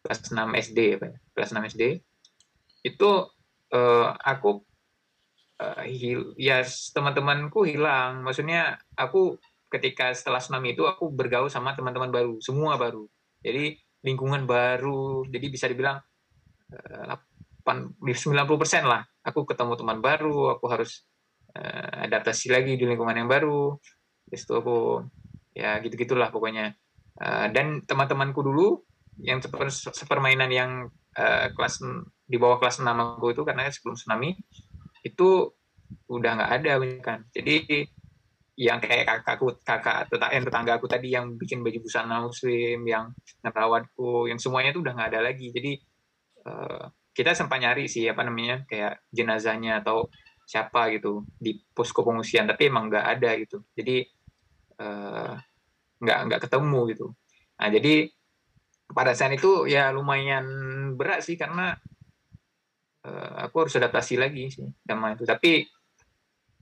[0.00, 0.40] Kelas 6
[0.72, 0.96] SD ya?
[0.96, 1.82] Pak kelas 6 SD
[2.80, 3.10] itu
[3.76, 4.64] uh, aku
[5.60, 8.24] uh, hil ya teman-temanku hilang.
[8.24, 9.36] Maksudnya aku
[9.70, 13.06] ketika setelah tsunami itu aku bergaul sama teman-teman baru, semua baru.
[13.40, 16.00] Jadi lingkungan baru, jadi bisa dibilang
[17.62, 19.02] 90% eh, lah.
[19.20, 21.04] Aku ketemu teman baru, aku harus
[21.54, 23.76] uh, adaptasi lagi di lingkungan yang baru.
[24.30, 24.78] Terus itu aku
[25.54, 26.74] ya gitu-gitulah pokoknya.
[27.20, 28.80] Uh, dan teman-temanku dulu
[29.20, 30.70] yang seper, sepermainan yang
[31.18, 31.82] uh, kelas
[32.24, 34.38] di bawah kelas 6 aku itu karena sebelum tsunami
[35.02, 35.50] itu
[36.06, 37.26] udah nggak ada kan.
[37.34, 37.86] Jadi
[38.60, 43.08] yang kayak kakakku kakak tetangga tetangga aku tadi yang bikin baju busana muslim yang
[43.40, 45.72] ngerawatku yang semuanya itu udah nggak ada lagi jadi
[46.44, 50.12] uh, kita sempat nyari sih apa namanya kayak jenazahnya atau
[50.50, 53.62] siapa gitu di posko pengungsian tapi emang nggak ada gitu.
[53.70, 54.02] Jadi
[54.82, 55.38] uh,
[56.02, 57.06] nggak nggak ketemu gitu.
[57.62, 58.10] Nah jadi
[58.90, 60.42] pada saat itu ya lumayan
[60.98, 61.78] berat sih karena
[63.06, 65.22] uh, aku harus adaptasi lagi sih sama itu.
[65.22, 65.62] Tapi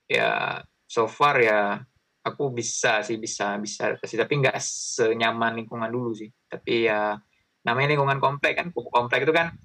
[0.05, 1.81] ya so far ya
[2.20, 4.20] aku bisa sih bisa bisa adaptasi.
[4.20, 6.29] Tapi nggak senyaman lingkungan dulu sih.
[6.44, 7.16] Tapi ya
[7.64, 9.57] namanya lingkungan komplek kan komplek itu kan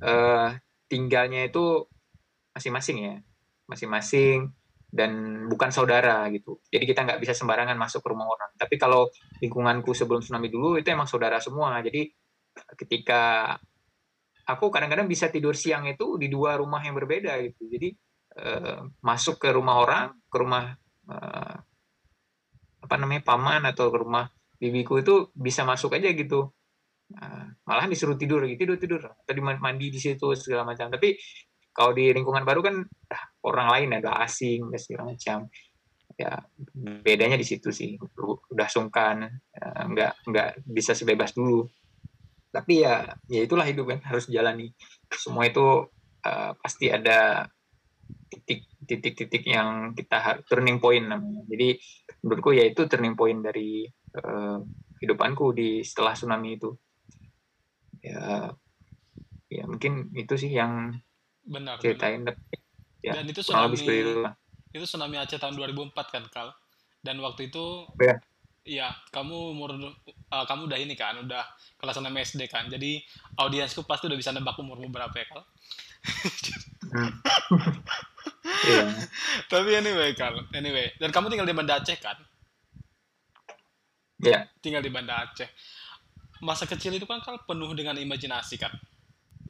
[0.00, 0.56] uh,
[0.88, 1.84] tinggalnya itu
[2.56, 3.16] masing-masing ya
[3.66, 4.50] masing-masing
[4.90, 6.62] dan bukan saudara gitu.
[6.70, 8.50] Jadi kita nggak bisa sembarangan masuk ke rumah orang.
[8.56, 9.10] Tapi kalau
[9.42, 11.76] lingkunganku sebelum tsunami dulu itu emang saudara semua.
[11.82, 12.08] Jadi
[12.78, 13.52] ketika
[14.46, 17.66] aku kadang-kadang bisa tidur siang itu di dua rumah yang berbeda gitu.
[17.66, 17.88] Jadi
[18.40, 20.64] eh, masuk ke rumah orang, ke rumah
[21.10, 21.56] eh,
[22.86, 26.54] apa namanya paman atau ke rumah bibiku itu bisa masuk aja gitu.
[27.06, 29.30] Uh, malah disuruh tidur gitu tidur tidur atau
[29.62, 31.14] mandi di situ segala macam tapi
[31.76, 32.76] kalau di lingkungan baru kan
[33.12, 35.52] ah, orang lain ada asing dan segala macam.
[36.16, 36.40] Ya
[36.72, 38.00] bedanya di situ sih.
[38.48, 41.68] Udah sungkan ya, nggak nggak bisa sebebas dulu.
[42.48, 44.72] Tapi ya ya itulah hidup kan harus jalani
[45.12, 45.92] semua itu
[46.24, 47.44] uh, pasti ada
[48.32, 51.44] titik titik-titik yang kita turning point namanya.
[51.44, 51.76] Jadi
[52.24, 53.84] menurutku ya itu turning point dari
[54.16, 54.64] uh,
[55.04, 56.72] hidupanku di setelah tsunami itu.
[58.00, 58.48] Ya
[59.46, 60.96] ya mungkin itu sih yang
[61.46, 62.34] benar ceritain benar.
[63.00, 64.26] ya dan itu tsunami itu,
[64.76, 66.48] itu tsunami Aceh tahun 2004 kan Kal?
[67.00, 68.14] Dan waktu itu ya,
[68.66, 71.42] ya kamu umur uh, kamu udah ini kan udah
[71.80, 72.68] kelas 6 SD kan.
[72.68, 73.00] Jadi
[73.40, 75.42] audiensku pasti udah bisa nebak umurmu berapa ya Kal?
[76.86, 77.10] Hmm.
[78.70, 78.86] yeah.
[79.50, 80.92] tapi anyway Kal anyway.
[81.00, 82.20] Dan kamu tinggal di Banda Aceh kan?
[84.20, 84.28] Ya.
[84.28, 84.42] Yeah.
[84.60, 85.48] tinggal di Banda Aceh.
[86.44, 88.74] Masa kecil itu kan Kal penuh dengan imajinasi kan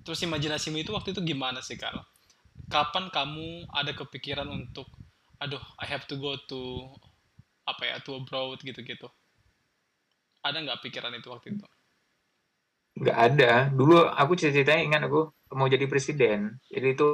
[0.07, 2.07] terus imajinasimu itu waktu itu gimana sih Kal
[2.71, 4.87] kapan kamu ada kepikiran untuk
[5.43, 6.95] aduh I have to go to
[7.67, 9.11] apa ya to abroad gitu-gitu?
[10.47, 11.67] Ada nggak pikiran itu waktu itu?
[13.03, 13.53] Nggak ada.
[13.75, 16.63] Dulu aku ceritanya ingat aku mau jadi presiden.
[16.71, 17.09] Jadi itu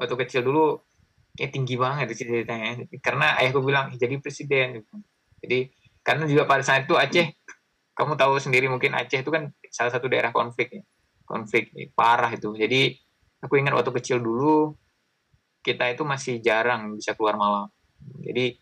[0.00, 0.80] waktu kecil dulu
[1.36, 4.82] kayak tinggi banget ceritanya karena ayahku bilang jadi presiden
[5.38, 5.70] jadi
[6.02, 7.26] karena juga pada saat itu Aceh
[7.94, 10.82] kamu tahu sendiri mungkin Aceh itu kan salah satu daerah konflik ya
[11.30, 12.98] konflik parah itu jadi
[13.38, 14.74] aku ingat waktu kecil dulu
[15.62, 17.70] kita itu masih jarang bisa keluar malam
[18.18, 18.58] jadi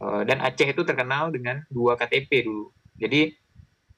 [0.00, 2.72] Eh, dan Aceh itu terkenal dengan dua KTP dulu.
[2.96, 3.36] Jadi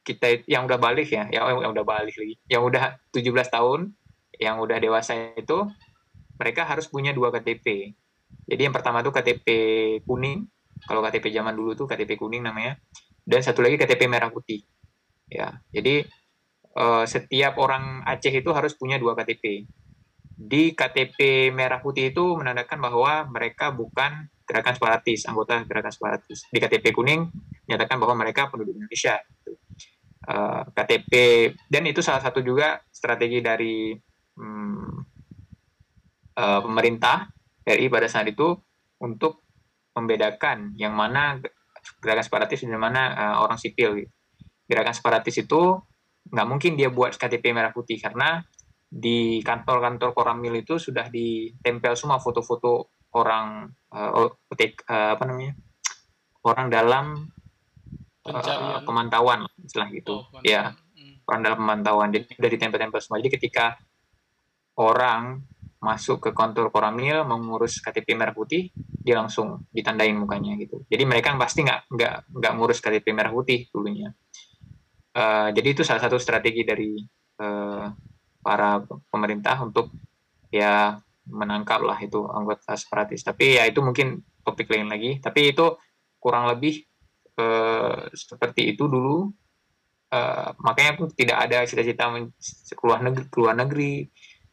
[0.03, 3.95] kita yang udah balik ya, yang, yang udah balik lagi, yang udah 17 tahun,
[4.43, 5.63] yang udah dewasa itu
[6.35, 7.95] mereka harus punya dua KTP.
[8.51, 9.47] Jadi yang pertama itu KTP
[10.03, 10.43] kuning,
[10.91, 12.75] kalau KTP zaman dulu tuh KTP kuning namanya,
[13.23, 14.67] dan satu lagi KTP merah putih.
[15.31, 16.03] Ya, jadi
[16.77, 19.69] uh, setiap orang Aceh itu harus punya dua KTP.
[20.33, 26.49] Di KTP merah putih itu menandakan bahwa mereka bukan gerakan separatis, anggota gerakan separatis.
[26.51, 27.31] Di KTP kuning
[27.69, 29.21] menyatakan bahwa mereka penduduk Indonesia.
[30.23, 31.13] Uh, eh, KTP
[31.67, 33.91] dan itu salah satu juga strategi dari
[34.39, 35.03] um,
[36.39, 37.27] uh, pemerintah
[37.67, 38.55] RI pada saat itu
[39.03, 39.43] untuk
[39.99, 41.43] membedakan yang mana
[41.99, 43.99] gerakan separatis dan mana orang sipil.
[44.71, 45.83] Gerakan separatis itu
[46.29, 48.41] nggak mungkin dia buat KTP merah putih karena
[48.93, 55.57] di kantor-kantor Koramil itu sudah ditempel semua foto-foto orang uh, uh, apa namanya
[56.45, 57.07] orang dalam
[58.29, 60.21] uh, pemantauan istilah gitu.
[60.21, 61.25] oh, ya hmm.
[61.25, 62.09] orang dalam pemantauan.
[62.13, 63.19] Jadi sudah ditempel-tempel semua.
[63.25, 63.81] Jadi ketika
[64.77, 65.41] orang
[65.83, 68.71] masuk ke kantor Koramil mengurus KTP merah putih
[69.03, 70.85] dia langsung ditandain mukanya gitu.
[70.87, 74.15] Jadi mereka pasti nggak nggak nggak ngurus KTP merah putih dulunya
[75.17, 76.97] uh, jadi itu salah satu strategi dari
[77.41, 77.87] uh,
[78.43, 79.95] para pemerintah untuk
[80.53, 80.99] ya
[81.29, 83.23] menangkap lah itu anggota separatis.
[83.23, 85.23] Tapi ya itu mungkin topik lain lagi.
[85.23, 85.79] Tapi itu
[86.19, 86.83] kurang lebih
[87.39, 89.31] uh, seperti itu dulu.
[90.13, 92.11] Uh, makanya aku tidak ada cita-cita
[92.77, 94.05] keluar negeri, keluar negeri.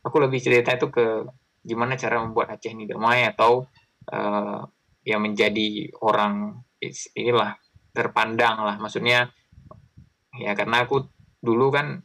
[0.06, 1.28] Aku lebih cerita itu ke
[1.60, 3.68] gimana cara membuat Aceh ini damai atau
[4.16, 4.64] uh,
[5.04, 6.64] ya menjadi orang
[7.18, 7.60] inilah
[7.92, 8.76] terpandang lah.
[8.80, 9.28] Maksudnya
[10.40, 11.06] ya karena aku
[11.40, 12.04] dulu kan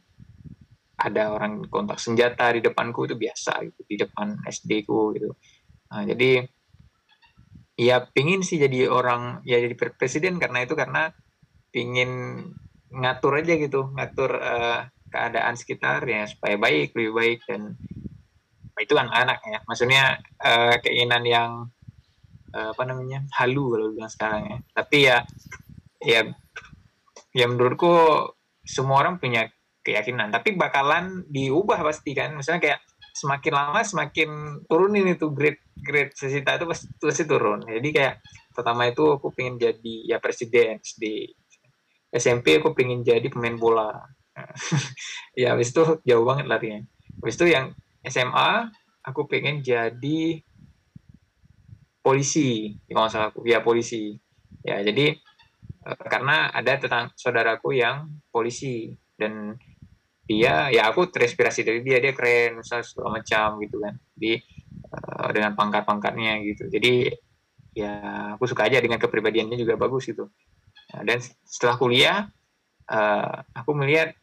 [0.95, 5.35] ada orang kontak senjata di depanku itu biasa gitu di depan SD ku gitu.
[5.91, 6.47] Nah, jadi
[7.75, 11.11] ya pingin sih jadi orang ya jadi presiden karena itu karena
[11.75, 12.39] pingin
[12.95, 17.75] ngatur aja gitu ngatur uh, keadaan sekitar ya supaya baik lebih baik dan
[18.79, 19.59] itu kan anak ya.
[19.67, 21.51] Maksudnya uh, keinginan yang
[22.55, 24.57] uh, apa namanya halu kalau bilang sekarang ya.
[24.71, 25.17] Tapi ya
[26.03, 26.21] ya
[27.35, 27.91] ya menurutku
[28.63, 29.51] semua orang punya
[29.83, 32.33] keyakinan tapi bakalan diubah pasti kan.
[32.33, 32.79] Misalnya kayak
[33.15, 34.29] semakin lama semakin
[34.65, 37.67] turunin itu grade grade sesita itu pasti, pasti turun.
[37.67, 38.15] Jadi kayak
[38.55, 41.27] pertama itu aku pengen jadi ya presiden di
[42.15, 43.91] SMP aku pengen jadi pemain bola.
[45.35, 46.79] Ya habis itu jauh banget larinya.
[47.19, 47.75] Habis itu yang
[48.07, 48.71] SMA
[49.03, 50.39] aku pengen jadi
[51.99, 53.43] polisi kalau salah aku.
[53.43, 54.15] Ya polisi.
[54.63, 55.19] Ya jadi
[55.85, 58.89] karena ada tentang saudaraku yang polisi.
[59.15, 59.53] Dan
[60.25, 62.01] dia ya aku terinspirasi dari dia.
[62.01, 63.93] Dia keren misal segala macam gitu kan.
[64.17, 64.39] Di
[64.89, 66.67] uh, dengan pangkat-pangkatnya gitu.
[66.73, 67.13] Jadi
[67.75, 67.93] ya
[68.33, 70.31] aku suka aja dengan kepribadiannya juga bagus gitu.
[70.95, 72.17] Nah, dan setelah kuliah
[72.89, 74.15] uh, aku melihat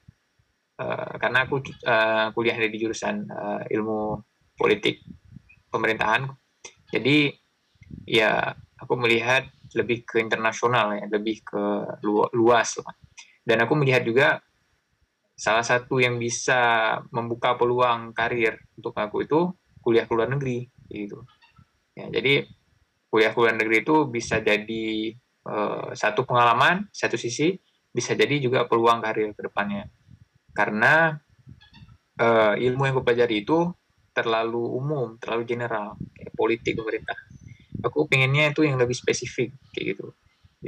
[0.81, 4.19] uh, karena aku uh, kuliah di jurusan uh, ilmu
[4.57, 5.05] politik
[5.69, 6.33] pemerintahan.
[6.93, 7.33] Jadi
[8.09, 11.63] ya aku melihat lebih ke internasional ya lebih ke
[12.37, 12.95] luas lah.
[13.43, 14.39] Dan aku melihat juga
[15.35, 19.41] salah satu yang bisa membuka peluang karir untuk aku itu
[19.83, 21.27] kuliah ke luar negeri gitu.
[21.99, 22.47] Ya jadi
[23.11, 25.17] kuliah ke luar negeri itu bisa jadi
[25.49, 27.59] uh, satu pengalaman satu sisi
[27.93, 29.91] bisa jadi juga peluang karir ke depannya.
[30.55, 31.17] Karena
[32.21, 33.73] uh, ilmu yang aku pelajari itu
[34.13, 35.97] terlalu umum terlalu general
[36.37, 37.17] politik pemerintah
[37.83, 40.15] aku pengennya itu yang lebih spesifik kayak gitu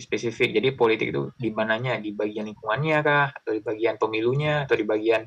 [0.00, 0.58] spesifik.
[0.58, 4.86] Jadi politik itu di mananya, di bagian lingkungannya kah, atau di bagian pemilunya, atau di
[4.86, 5.22] bagian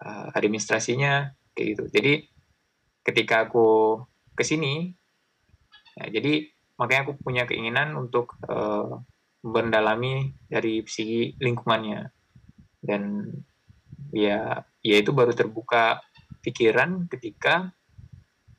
[0.00, 1.84] uh, administrasinya, kayak gitu.
[1.92, 2.12] Jadi
[3.04, 4.00] ketika aku
[4.32, 4.92] ke sini,
[5.98, 6.48] ya, jadi
[6.80, 9.02] makanya aku punya keinginan untuk uh,
[9.44, 12.08] mendalami dari segi lingkungannya.
[12.80, 13.28] Dan
[14.14, 16.00] ya, ya itu baru terbuka
[16.40, 17.74] pikiran ketika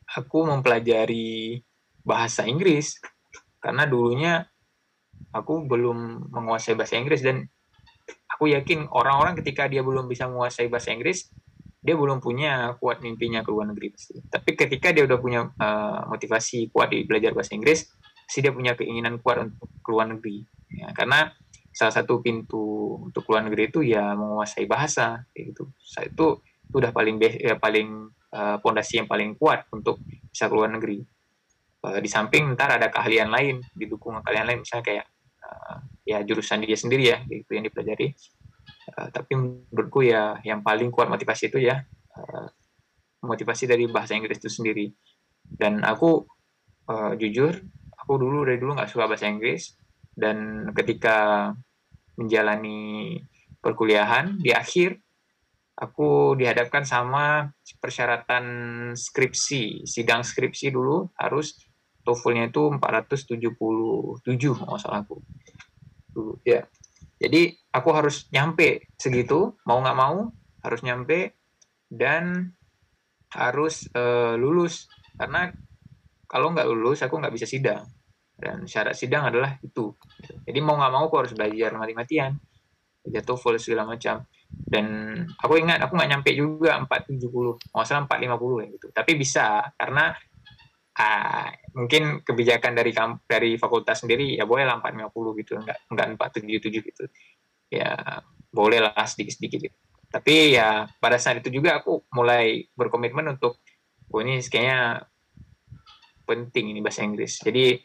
[0.10, 1.64] aku mempelajari
[2.04, 2.98] bahasa Inggris
[3.60, 4.48] karena dulunya
[5.36, 7.46] aku belum menguasai bahasa Inggris dan
[8.32, 11.28] aku yakin orang-orang ketika dia belum bisa menguasai bahasa Inggris
[11.80, 14.20] dia belum punya kuat mimpinya ke luar negeri pasti.
[14.20, 17.88] Tapi ketika dia udah punya uh, motivasi kuat di belajar bahasa Inggris,
[18.28, 20.44] pasti dia punya keinginan kuat untuk ke luar negeri.
[20.76, 21.32] Ya, karena
[21.72, 25.64] salah satu pintu untuk luar negeri itu ya menguasai bahasa kayak gitu.
[26.04, 26.28] Itu
[26.68, 28.12] itu udah paling ya, paling
[28.60, 31.00] pondasi uh, yang paling kuat untuk bisa ke luar negeri.
[31.80, 35.06] Uh, di samping ntar ada keahlian lain, didukung keahlian lain misalnya kayak
[35.40, 38.12] uh, ya jurusan dia sendiri ya itu yang dipelajari.
[39.00, 41.80] Uh, tapi menurutku ya yang paling kuat motivasi itu ya
[42.20, 42.48] uh,
[43.24, 44.92] motivasi dari bahasa Inggris itu sendiri.
[45.48, 46.28] Dan aku
[46.92, 47.56] uh, jujur
[47.96, 49.80] aku dulu dari dulu nggak suka bahasa Inggris.
[50.12, 51.48] Dan ketika
[52.20, 53.16] menjalani
[53.64, 55.00] perkuliahan di akhir
[55.80, 58.46] aku dihadapkan sama persyaratan
[59.00, 61.69] skripsi sidang skripsi dulu harus
[62.10, 63.38] TOEFL-nya itu 477
[64.58, 65.22] kalau salah aku.
[66.10, 66.66] Dulu ya.
[67.22, 70.34] Jadi aku harus nyampe segitu mau nggak mau
[70.66, 71.38] harus nyampe
[71.86, 72.50] dan
[73.30, 74.90] harus uh, lulus.
[75.14, 75.54] Karena
[76.26, 77.86] kalau nggak lulus aku nggak bisa sidang.
[78.34, 79.94] Dan syarat sidang adalah itu.
[80.48, 82.34] Jadi mau nggak mau aku harus belajar mati-matian
[83.04, 84.24] belajar TOEFL segala macam.
[84.50, 84.86] Dan
[85.38, 88.88] aku ingat aku nggak nyampe juga 470 nggak salah 450 ya gitu.
[88.94, 89.46] Tapi bisa
[89.78, 90.14] karena
[91.00, 92.92] uh, mungkin kebijakan dari
[93.24, 97.04] dari fakultas sendiri ya boleh lah 450 gitu enggak enggak 477 gitu.
[97.72, 99.78] Ya boleh lah sedikit-sedikit gitu.
[100.10, 103.62] tapi ya pada saat itu juga aku mulai berkomitmen untuk
[104.10, 105.06] oh ini kayaknya
[106.26, 107.38] penting ini bahasa Inggris.
[107.38, 107.78] Jadi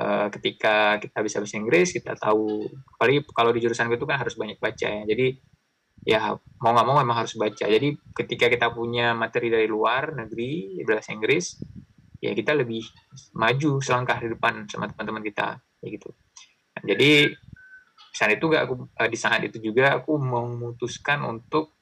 [0.00, 4.32] uh, ketika kita bisa bahasa Inggris kita tahu apalagi kalau di jurusan itu kan harus
[4.36, 5.04] banyak baca ya.
[5.04, 5.26] Jadi
[6.02, 7.64] ya mau nggak mau memang harus baca.
[7.68, 11.60] Jadi ketika kita punya materi dari luar negeri bahasa Inggris
[12.22, 12.86] ya kita lebih
[13.34, 16.14] maju selangkah di depan sama teman-teman kita ya gitu.
[16.78, 17.34] Nah, jadi
[18.14, 21.74] saat itu gak aku eh, di saat itu juga aku memutuskan untuk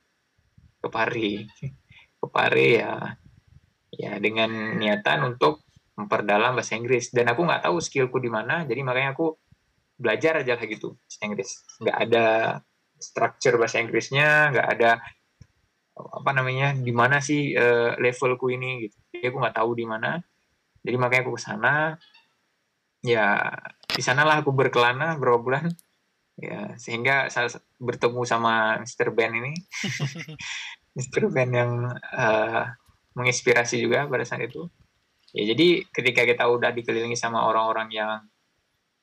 [0.81, 1.33] ke Pare
[2.17, 2.95] ke Pare ya.
[3.91, 5.67] Ya dengan niatan untuk
[5.99, 7.13] memperdalam bahasa Inggris.
[7.13, 9.37] Dan aku nggak tahu skillku di mana jadi makanya aku
[10.01, 11.51] belajar aja lah gitu bahasa Inggris.
[11.85, 12.27] Nggak ada
[12.97, 14.91] structure bahasa Inggrisnya nggak ada
[16.01, 18.97] apa namanya di mana sih uh, levelku ini gitu.
[19.13, 20.17] Jadi aku nggak tahu di mana
[20.85, 21.75] jadi makanya aku ke sana
[23.01, 23.41] ya
[23.89, 25.73] di sanalah aku berkelana berapa bulan
[26.41, 29.13] ya sehingga saya bertemu sama Mr.
[29.13, 29.53] Ben ini
[30.97, 31.29] Mr.
[31.29, 32.65] Ben yang uh,
[33.17, 34.69] menginspirasi juga pada saat itu
[35.37, 38.25] ya jadi ketika kita udah dikelilingi sama orang-orang yang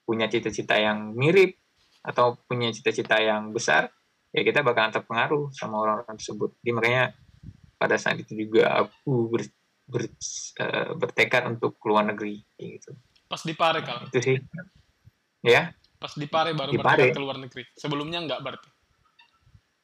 [0.07, 1.59] punya cita-cita yang mirip
[2.01, 3.91] atau punya cita-cita yang besar
[4.31, 7.03] ya kita bakalan terpengaruh sama orang-orang tersebut jadi makanya
[7.77, 9.45] pada saat itu juga aku ber,
[9.87, 10.03] ber,
[10.59, 12.91] uh, bertekad untuk keluar negeri gitu.
[13.27, 14.07] Pas di Pare kal.
[14.07, 14.37] itu sih
[15.43, 17.09] ya Pas di Pare baru Di Pare.
[17.09, 17.63] ke luar negeri.
[17.73, 18.69] Sebelumnya enggak berarti.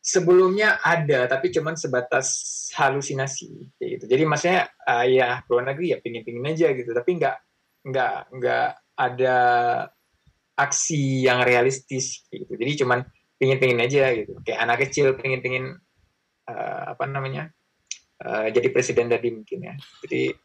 [0.04, 2.28] sebelumnya ada tapi cuman sebatas
[2.76, 7.38] halusinasi gitu jadi maksudnya ah, ya ke luar negeri ya pingin-pingin aja gitu tapi nggak
[7.88, 8.68] nggak nggak
[9.00, 9.38] ada
[10.60, 13.00] aksi yang realistis gitu jadi cuman
[13.40, 15.72] pingin-pingin aja gitu kayak anak kecil pingin-pingin
[16.52, 17.48] eh, apa namanya
[18.22, 19.74] eh, jadi presiden tadi mungkin ya
[20.06, 20.36] jadi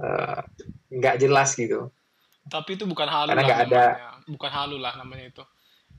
[0.00, 0.40] eh,
[0.92, 1.92] nggak jelas gitu
[2.42, 3.94] Tapi itu bukan halu Karena lah ada-.
[4.26, 5.44] Bukan halu lah namanya itu.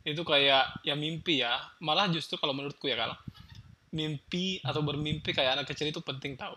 [0.03, 1.55] Itu kayak ya mimpi ya.
[1.79, 3.15] Malah justru kalau menurutku ya kalau
[3.93, 6.55] mimpi atau bermimpi kayak anak kecil itu penting tahu.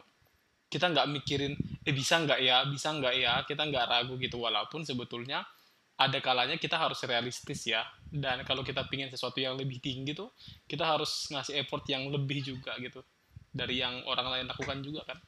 [0.67, 1.55] Kita nggak mikirin
[1.87, 3.33] eh bisa nggak ya, bisa nggak ya.
[3.47, 5.47] Kita nggak ragu gitu walaupun sebetulnya
[5.97, 7.87] ada kalanya kita harus realistis ya.
[8.03, 10.35] Dan kalau kita pingin sesuatu yang lebih tinggi tuh,
[10.67, 13.07] kita harus ngasih effort yang lebih juga gitu
[13.57, 15.19] dari yang orang lain lakukan juga kan.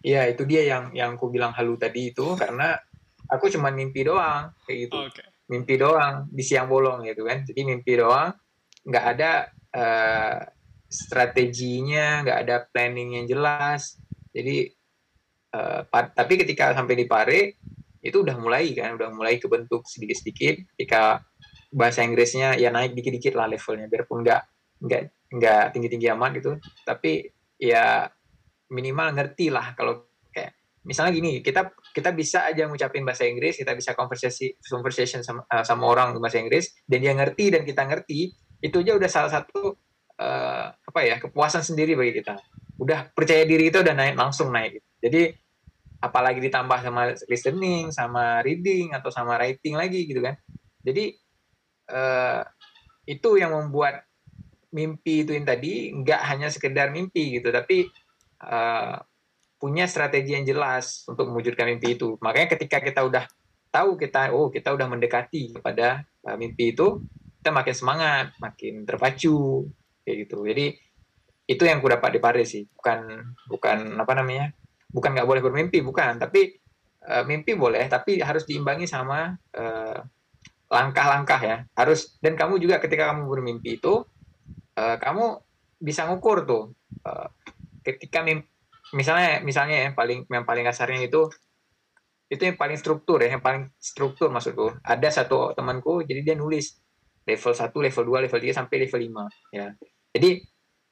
[0.00, 2.74] Iya, itu dia yang yang aku bilang halu tadi itu karena
[3.30, 4.98] aku cuma mimpi doang kayak gitu.
[5.06, 5.22] Oke.
[5.46, 7.46] Mimpi doang di siang bolong gitu kan.
[7.46, 8.32] Jadi mimpi doang,
[8.86, 9.30] nggak ada
[9.70, 10.38] eh,
[10.90, 14.00] strateginya, nggak ada planning yang jelas.
[14.34, 14.72] Jadi
[15.90, 17.40] pa- tapi ketika sampai di Pare
[18.00, 20.64] itu udah mulai kan, udah mulai kebentuk sedikit-sedikit.
[20.74, 21.20] Ketika
[21.70, 24.42] bahasa Inggrisnya ya naik dikit-dikit lah levelnya, biarpun nggak
[24.80, 26.52] nggak nggak tinggi-tinggi amat gitu.
[26.84, 27.28] Tapi
[27.60, 28.08] ya
[28.72, 33.74] minimal ngerti lah kalau kayak misalnya gini kita kita bisa aja ngucapin bahasa Inggris kita
[33.74, 38.32] bisa conversation conversation sama, uh, sama orang bahasa Inggris dan dia ngerti dan kita ngerti
[38.62, 39.74] itu aja udah salah satu
[40.22, 42.38] uh, apa ya kepuasan sendiri bagi kita.
[42.80, 45.32] Udah percaya diri itu udah naik langsung naik jadi
[46.00, 50.36] apalagi ditambah sama listening sama reading atau sama writing lagi gitu kan.
[50.80, 51.12] Jadi
[51.92, 52.40] uh,
[53.04, 54.04] itu yang membuat
[54.70, 57.90] mimpi itu yang tadi nggak hanya sekedar mimpi gitu tapi
[58.44, 58.96] uh,
[59.60, 62.16] punya strategi yang jelas untuk mewujudkan mimpi itu.
[62.24, 63.28] Makanya ketika kita udah
[63.70, 67.04] tahu kita oh kita udah mendekati kepada uh, mimpi itu,
[67.44, 69.68] kita makin semangat, makin terpacu
[70.02, 70.48] kayak gitu.
[70.48, 70.66] Jadi
[71.44, 73.20] itu yang ku dapat di Paris sih, bukan
[73.52, 74.48] bukan apa namanya?
[74.90, 76.56] Bukan nggak boleh bermimpi, bukan, tapi
[77.06, 79.98] uh, mimpi boleh, tapi harus diimbangi sama uh,
[80.72, 81.56] langkah-langkah ya.
[81.76, 84.02] Harus dan kamu juga ketika kamu bermimpi itu
[84.80, 85.36] uh, kamu
[85.80, 86.64] bisa ngukur tuh
[87.04, 87.28] uh,
[87.84, 88.48] ketika mimpi,
[88.96, 91.28] misalnya misalnya yang paling yang paling kasarnya itu
[92.30, 94.78] itu yang paling struktur ya yang paling struktur maksudku.
[94.86, 96.78] Ada satu temanku jadi dia nulis
[97.26, 99.00] level 1, level 2, level 3 sampai level
[99.50, 99.66] 5 ya.
[100.14, 100.30] Jadi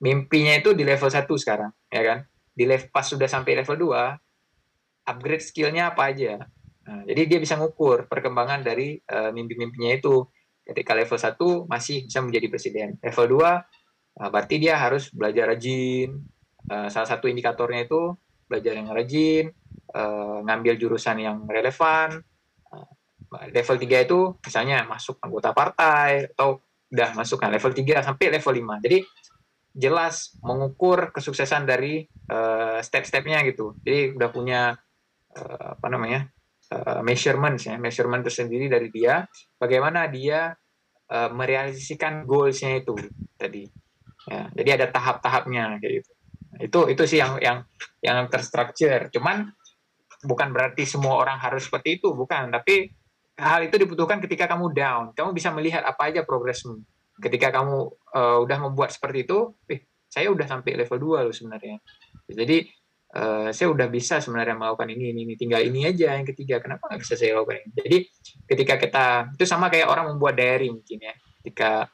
[0.03, 2.19] mimpinya itu di level 1 sekarang ya kan?
[2.53, 6.43] Di level pas sudah sampai level 2 upgrade skillnya apa aja.
[6.89, 10.27] Nah, jadi dia bisa ngukur perkembangan dari uh, mimpi-mimpinya itu.
[10.69, 12.89] Ketika level 1 masih bisa menjadi presiden.
[13.01, 13.78] Level 2
[14.19, 16.23] uh, berarti dia harus belajar rajin
[16.69, 18.13] Uh, salah satu indikatornya itu
[18.45, 19.49] belajar yang rajin,
[19.97, 22.21] uh, ngambil jurusan yang relevan.
[22.69, 26.61] Uh, level 3 itu misalnya masuk anggota partai atau
[26.93, 28.85] udah masuk kan level 3 sampai level 5.
[28.85, 28.99] Jadi
[29.73, 33.73] jelas mengukur kesuksesan dari uh, step-stepnya gitu.
[33.81, 34.77] Jadi udah punya
[35.41, 36.29] uh, apa namanya?
[36.69, 39.25] Uh, measurements ya, measurement tersendiri dari dia
[39.57, 40.53] bagaimana dia
[41.09, 42.93] uh, merealisasikan goalsnya itu
[43.41, 43.88] tadi.
[44.29, 46.11] Ya, jadi ada tahap-tahapnya kayak gitu.
[46.61, 47.65] Itu itu sih yang yang
[48.05, 49.09] yang terstruktur.
[49.09, 49.49] Cuman
[50.25, 52.53] bukan berarti semua orang harus seperti itu bukan.
[52.53, 52.93] Tapi
[53.41, 55.05] hal itu dibutuhkan ketika kamu down.
[55.17, 56.83] Kamu bisa melihat apa aja progresmu.
[57.19, 57.77] Ketika kamu
[58.15, 61.77] uh, udah membuat seperti itu eh saya udah sampai level 2 loh sebenarnya.
[62.29, 62.69] Jadi
[63.17, 65.35] uh, saya udah bisa sebenarnya melakukan ini, ini ini.
[65.41, 66.61] Tinggal ini aja yang ketiga.
[66.61, 67.71] Kenapa nggak bisa saya lakukan ini?
[67.73, 67.99] Jadi
[68.45, 71.15] ketika kita itu sama kayak orang membuat diary mungkin ya.
[71.41, 71.87] Ketika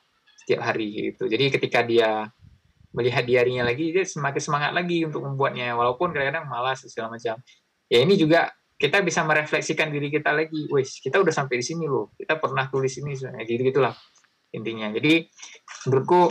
[0.45, 1.25] setiap hari gitu.
[1.25, 2.29] Jadi ketika dia
[2.95, 5.73] melihat diarinya lagi dia semakin semangat lagi untuk membuatnya.
[5.73, 7.41] Walaupun kadang-kadang malas segala macam.
[7.89, 10.69] Ya ini juga kita bisa merefleksikan diri kita lagi.
[10.69, 12.13] Wes kita udah sampai di sini loh.
[12.15, 13.97] Kita pernah tulis ini gitu gitulah
[14.53, 14.93] intinya.
[14.93, 15.25] Jadi
[15.89, 16.29] menurutku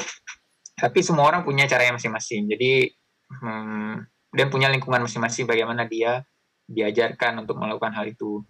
[0.78, 2.48] tapi semua orang punya caranya masing-masing.
[2.54, 2.88] Jadi
[3.34, 3.94] hmm,
[4.34, 6.22] dan punya lingkungan masing-masing bagaimana dia
[6.70, 8.46] diajarkan untuk melakukan hal itu.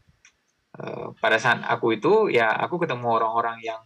[0.74, 3.78] Uh, pada saat aku itu ya aku ketemu orang-orang yang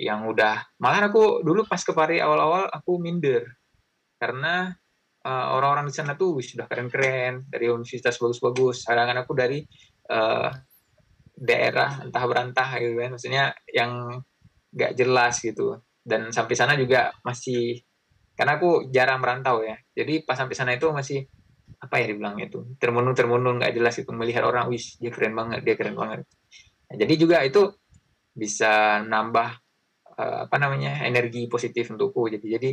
[0.00, 3.44] yang udah malah aku dulu pas ke Pari awal-awal aku minder.
[4.16, 4.72] Karena
[5.28, 7.44] uh, orang-orang di sana tuh sudah keren-keren.
[7.44, 8.88] Dari universitas bagus-bagus.
[8.88, 9.60] Sedangkan aku dari
[10.08, 10.48] uh,
[11.36, 13.10] daerah entah berantah gitu kan.
[13.12, 14.24] Maksudnya yang
[14.72, 15.76] nggak jelas gitu.
[16.00, 17.84] Dan sampai sana juga masih
[18.32, 19.76] karena aku jarang merantau ya.
[19.92, 21.28] Jadi pas sampai sana itu masih
[21.80, 25.64] apa ya dibilang itu termenung termenung nggak jelas itu melihat orang wis dia keren banget
[25.64, 26.28] dia keren banget.
[26.90, 27.72] Nah, jadi juga itu
[28.34, 29.69] bisa nambah
[30.46, 32.70] apa namanya energi positif untukku jadi jadi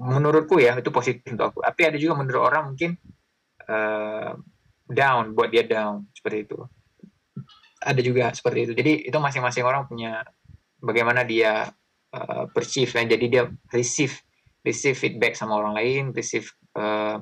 [0.00, 1.58] menurutku ya itu positif untuk aku.
[1.60, 2.96] Tapi ada juga menurut orang mungkin
[3.68, 4.32] uh,
[4.88, 6.58] down buat dia down seperti itu.
[7.80, 8.72] Ada juga seperti itu.
[8.72, 10.24] Jadi itu masing-masing orang punya
[10.80, 11.68] bagaimana dia
[12.16, 12.88] uh, perceive.
[12.88, 13.42] Ya jadi dia
[13.76, 14.16] receive
[14.64, 17.20] receive feedback sama orang lain receive uh,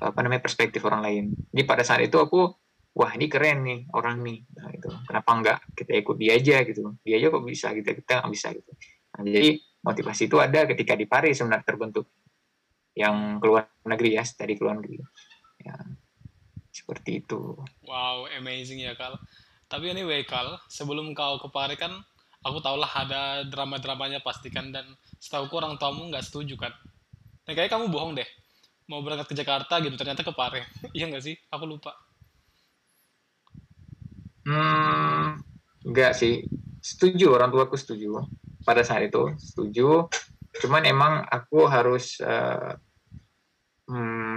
[0.00, 1.24] apa namanya perspektif orang lain.
[1.54, 2.50] Jadi pada saat itu aku
[2.94, 4.38] wah ini keren nih orang nih.
[4.58, 6.56] Nah, itu kenapa enggak kita ikut dia aja?
[6.66, 6.82] Gitu.
[7.06, 8.72] Dia aja kok bisa gitu kita nggak bisa gitu.
[9.16, 12.06] Nah, jadi motivasi itu ada ketika di Paris sebenarnya terbentuk
[12.98, 14.98] yang keluar negeri ya tadi keluar negeri.
[15.62, 15.74] Ya
[16.74, 17.54] seperti itu.
[17.86, 19.18] Wow amazing ya kal.
[19.70, 21.94] Tapi anyway kal sebelum kau ke Paris kan
[22.42, 24.88] aku lah ada drama-dramanya pastikan dan
[25.20, 26.72] setahu orang tuamu nggak setuju kan
[27.44, 28.26] nah kayak kamu bohong deh.
[28.90, 30.66] Mau berangkat ke Jakarta gitu ternyata ke Pare
[30.96, 31.34] iya nggak sih?
[31.50, 32.09] Aku lupa
[34.44, 35.24] hmm
[35.90, 36.44] nggak sih.
[36.80, 38.24] Setuju orang tua aku setuju
[38.64, 40.08] pada saat itu setuju.
[40.60, 42.74] Cuman emang aku harus uh,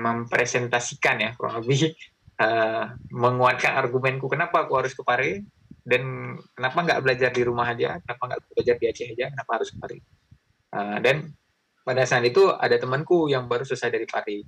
[0.04, 1.94] mempresentasikan ya kurang lebih
[2.42, 2.90] uh,
[3.24, 5.46] menguatkan argumenku kenapa aku harus ke Pare
[5.84, 9.70] dan kenapa nggak belajar di rumah aja kenapa nggak belajar di Aceh aja kenapa harus
[9.70, 9.98] ke Pare
[10.74, 11.30] uh, dan
[11.84, 14.40] pada saat itu ada temanku yang baru selesai dari Pari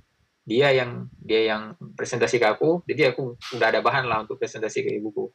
[0.46, 4.86] dia yang dia yang presentasi ke aku jadi aku udah ada bahan lah untuk presentasi
[4.86, 5.28] ke ibuku.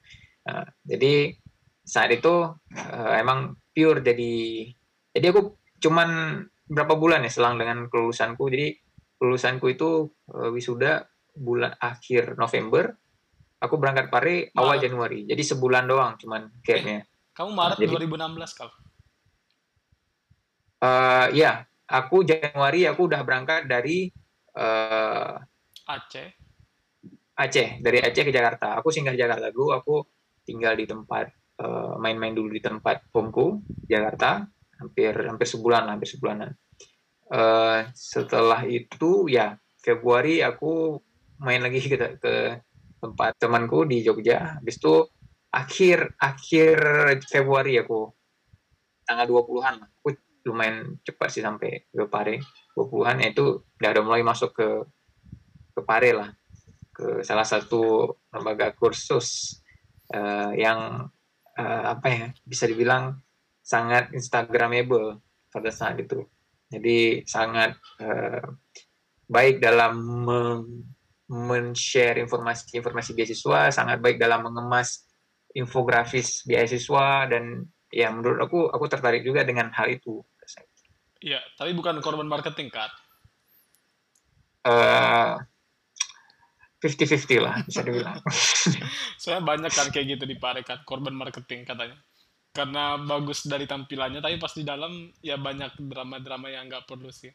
[0.48, 1.36] Uh, jadi
[1.84, 4.66] saat itu uh, emang pure jadi
[5.12, 6.42] jadi aku cuman
[6.72, 8.48] berapa bulan ya selang dengan kelulusanku.
[8.48, 8.80] Jadi
[9.20, 11.04] kelulusanku itu uh, wisuda
[11.36, 12.96] bulan akhir November
[13.62, 15.28] aku berangkat Pare awal Januari.
[15.28, 18.74] Jadi sebulan doang cuman kayaknya kamu Maret nah, jadi, 2016 kalau
[20.84, 24.12] uh, ya aku Januari aku udah berangkat dari
[24.58, 25.36] uh,
[25.88, 26.30] Aceh.
[27.36, 28.78] Aceh, dari Aceh ke Jakarta.
[28.80, 29.96] Aku singgah Jakarta dulu, aku
[30.46, 31.32] tinggal di tempat
[31.62, 34.46] uh, main-main dulu di tempat homeku Jakarta,
[34.80, 36.52] hampir hampir sebulan, hampir sebulanan.
[37.32, 41.00] Uh, setelah itu ya Februari aku
[41.40, 42.60] main lagi ke, ke
[43.02, 44.60] tempat temanku di Jogja.
[44.60, 45.08] Habis itu
[45.52, 46.78] akhir akhir
[47.28, 48.08] Februari aku
[49.04, 50.16] tanggal 20-an aku
[50.48, 52.40] lumayan cepat sih sampai Pare
[52.76, 54.68] 20-an ya itu udah ada mulai masuk ke
[55.72, 56.30] ke Pare lah.
[56.92, 59.60] Ke salah satu lembaga kursus
[60.14, 61.08] uh, yang
[61.58, 63.18] uh, apa ya bisa dibilang
[63.64, 65.20] sangat instagramable
[65.52, 66.28] pada saat itu.
[66.72, 68.44] Jadi sangat uh,
[69.32, 69.96] baik dalam
[71.32, 75.08] men-share informasi-informasi beasiswa sangat baik dalam mengemas
[75.56, 80.20] infografis beasiswa dan ya menurut aku aku tertarik juga dengan hal itu
[81.22, 82.90] Iya, tapi bukan korban marketing kan?
[84.66, 85.38] Uh,
[86.82, 88.18] 50-50 lah bisa dibilang.
[89.22, 91.94] Soalnya banyak kan kayak gitu di Pare kan, korban marketing katanya.
[92.52, 97.30] Karena bagus dari tampilannya, tapi pas di dalam ya banyak drama-drama yang nggak perlu sih.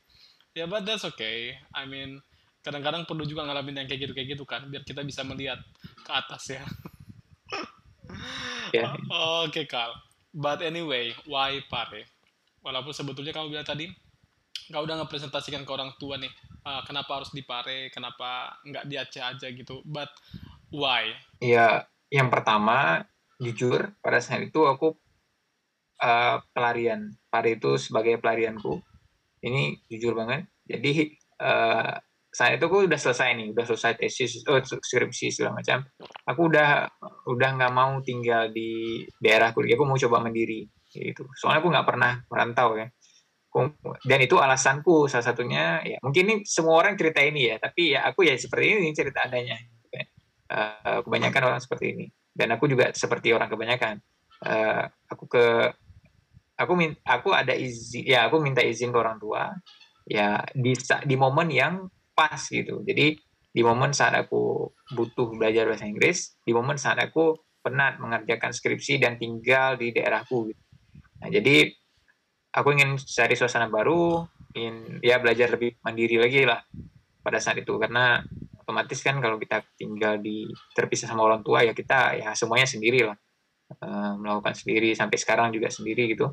[0.50, 1.54] Ya, but that's okay.
[1.70, 2.18] I mean,
[2.66, 5.62] kadang-kadang perlu juga ngalamin yang kayak gitu kayak gitu kan, biar kita bisa melihat
[6.02, 6.62] ke atas ya.
[8.74, 8.98] yeah.
[9.46, 9.94] Oke, okay, Kal.
[10.34, 12.15] But anyway, why Pare?
[12.66, 13.86] Walaupun sebetulnya kamu bilang tadi
[14.66, 16.32] nggak udah ngepresentasikan ke orang tua nih
[16.66, 19.46] uh, kenapa harus di Pare kenapa nggak di aja?
[19.54, 19.86] gitu.
[19.86, 20.10] But
[20.74, 21.14] why?
[21.38, 23.06] Iya yang pertama
[23.38, 24.98] jujur pada saat itu aku
[26.02, 27.14] uh, pelarian.
[27.30, 28.82] Pare itu sebagai pelarianku.
[29.46, 30.50] Ini jujur banget.
[30.66, 31.94] Jadi uh,
[32.34, 35.86] saat itu aku udah selesai nih, udah selesai tesis, oh, skripsi segala macam.
[36.26, 36.90] Aku udah
[37.30, 41.28] udah nggak mau tinggal di daerah kuliah, aku mau coba mandiri gitu.
[41.36, 42.88] Soalnya aku nggak pernah merantau ya.
[44.04, 48.04] Dan itu alasanku salah satunya ya mungkin ini semua orang cerita ini ya, tapi ya
[48.04, 49.56] aku ya seperti ini cerita adanya.
[50.46, 53.98] Uh, kebanyakan orang seperti ini dan aku juga seperti orang kebanyakan.
[54.44, 55.44] Uh, aku ke
[56.54, 59.50] aku min, aku ada izin ya aku minta izin ke orang tua
[60.06, 60.76] ya di
[61.08, 62.84] di momen yang pas gitu.
[62.84, 63.18] Jadi
[63.56, 67.32] di momen saat aku butuh belajar bahasa Inggris, di momen saat aku
[67.64, 70.52] penat mengerjakan skripsi dan tinggal di daerahku.
[70.52, 70.62] Gitu.
[71.20, 71.72] Nah, jadi
[72.56, 74.24] aku ingin cari suasana baru,
[74.56, 76.60] ingin ya belajar lebih mandiri lagi lah
[77.20, 77.76] pada saat itu.
[77.76, 78.20] Karena
[78.56, 83.04] otomatis kan kalau kita tinggal di terpisah sama orang tua ya kita ya semuanya sendiri
[83.06, 83.16] lah.
[83.82, 86.32] Uh, melakukan sendiri sampai sekarang juga sendiri gitu.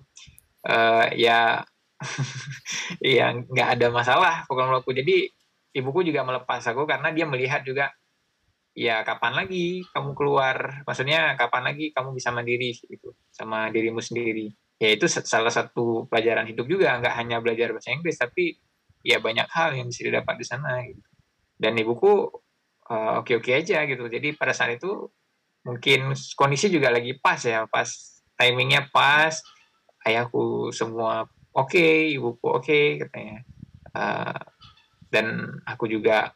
[0.64, 1.66] Uh, ya
[3.04, 5.28] ya nggak ada masalah pokoknya aku jadi
[5.76, 7.92] ibuku juga melepas aku karena dia melihat juga
[8.78, 10.86] ya kapan lagi kamu keluar?
[10.86, 14.54] Maksudnya kapan lagi kamu bisa mandiri gitu sama dirimu sendiri
[14.84, 17.00] ya itu salah satu pelajaran hidup juga.
[17.00, 18.60] Nggak hanya belajar bahasa Inggris tapi
[19.00, 21.00] ya banyak hal yang bisa didapat di sana gitu.
[21.56, 22.28] dan ibuku
[22.92, 24.04] uh, oke-oke aja gitu.
[24.12, 25.08] Jadi pada saat itu
[25.64, 27.88] mungkin kondisi juga lagi pas ya pas
[28.36, 29.40] timingnya pas
[30.04, 31.24] ayahku semua
[31.56, 33.40] oke okay, ibuku oke okay, katanya.
[33.96, 34.42] Uh,
[35.08, 36.36] dan aku juga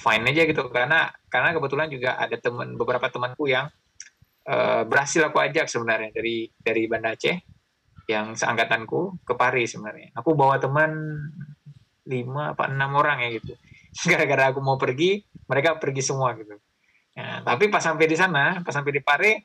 [0.00, 0.64] fine aja gitu.
[0.72, 3.68] Karena karena kebetulan juga ada teman beberapa temanku yang
[4.48, 7.51] uh, berhasil aku ajak sebenarnya dari dari Banda Aceh
[8.08, 10.14] yang seangkatanku ke Paris sebenarnya.
[10.18, 10.90] Aku bawa teman
[12.06, 13.54] lima apa enam orang ya gitu.
[14.10, 16.58] Gara-gara aku mau pergi, mereka pergi semua gitu.
[17.12, 19.36] Nah, tapi pas sampai di sana, pas sampai di Paris,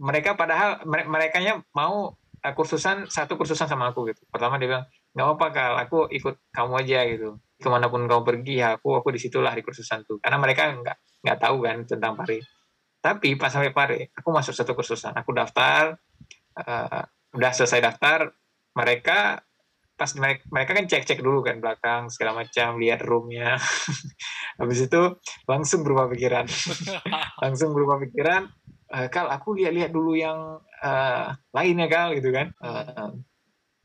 [0.00, 4.22] mereka padahal mereka nya mau uh, kursusan satu kursusan sama aku gitu.
[4.30, 7.28] Pertama dia bilang nggak apa-apa kal, aku ikut kamu aja gitu.
[7.58, 10.22] Ke mana pun kamu pergi ya aku aku di situlah di kursusan tuh.
[10.22, 12.46] Karena mereka nggak nggak tahu kan tentang Paris.
[12.98, 15.94] Tapi pas sampai Paris, aku masuk satu kursusan, aku daftar,
[16.58, 17.04] uh,
[17.36, 18.32] udah selesai daftar
[18.72, 19.42] mereka
[19.98, 23.58] pas mereka, mereka kan cek-cek dulu kan belakang segala macam lihat roomnya.
[24.62, 25.18] Habis itu
[25.50, 26.46] langsung berubah pikiran.
[27.42, 28.46] Langsung berubah pikiran
[28.94, 32.54] e, kal aku lihat-lihat dulu yang uh, lainnya kal gitu kan.
[32.62, 33.10] Uh,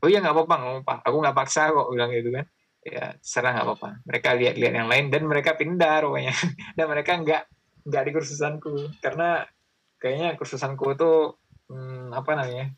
[0.02, 0.94] oh iya nggak apa-apa nggak apa-apa.
[1.02, 2.46] Aku nggak paksa kok bilang gitu kan.
[2.86, 3.90] Ya serah nggak apa-apa.
[4.06, 6.34] Mereka lihat-lihat yang lain dan mereka pindah rupanya.
[6.78, 7.42] Dan mereka nggak
[7.90, 8.74] nggak di kursusanku.
[9.02, 9.42] Karena
[9.98, 11.10] kayaknya kursusanku itu
[11.70, 12.70] hmm, apa namanya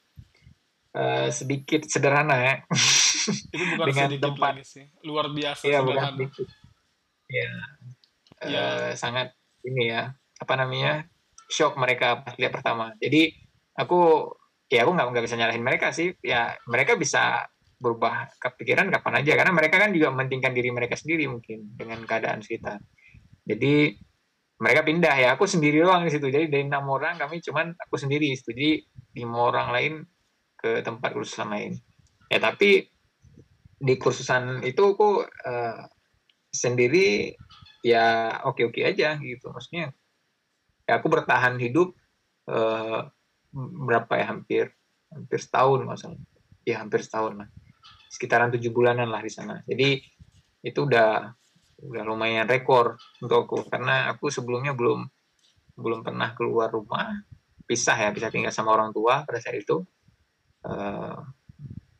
[0.96, 2.54] uh, sedikit sederhana ya.
[3.52, 4.84] Itu bukan dengan sedikit tempat lagi sih.
[5.04, 5.84] Luar biasa ya, sederhana.
[5.86, 6.46] Bukan sedikit.
[7.28, 7.50] Ya.
[8.42, 8.64] ya.
[8.64, 11.04] Uh, sangat ini ya, apa namanya?
[11.46, 12.90] shock mereka pas lihat pertama.
[12.98, 13.30] Jadi
[13.78, 14.30] aku
[14.66, 16.10] ya aku nggak nggak bisa nyalahin mereka sih.
[16.18, 17.46] Ya mereka bisa
[17.78, 22.42] berubah kepikiran kapan aja karena mereka kan juga mementingkan diri mereka sendiri mungkin dengan keadaan
[22.42, 22.82] sekitar.
[23.46, 23.94] Jadi
[24.56, 28.00] mereka pindah ya aku sendiri doang di situ jadi dari enam orang kami cuman aku
[28.00, 28.80] sendiri jadi
[29.12, 29.92] lima orang lain
[30.66, 31.78] ke tempat kursusan lain
[32.26, 32.90] ya tapi
[33.76, 35.84] di kursusan itu aku uh,
[36.48, 37.36] sendiri
[37.84, 39.52] ya oke oke aja gitu.
[39.52, 39.92] Maksudnya
[40.88, 41.92] ya aku bertahan hidup
[42.48, 43.04] uh,
[43.56, 44.64] berapa ya hampir
[45.12, 46.18] hampir setahun masalah
[46.64, 47.48] ya hampir setahun lah.
[48.08, 49.60] Sekitaran tujuh bulanan lah di sana.
[49.68, 50.00] Jadi
[50.64, 51.28] itu udah
[51.84, 53.68] udah lumayan rekor untuk aku.
[53.68, 55.04] Karena aku sebelumnya belum
[55.76, 57.12] belum pernah keluar rumah.
[57.66, 59.82] Pisah ya bisa tinggal sama orang tua pada saat itu
[60.64, 61.20] uh,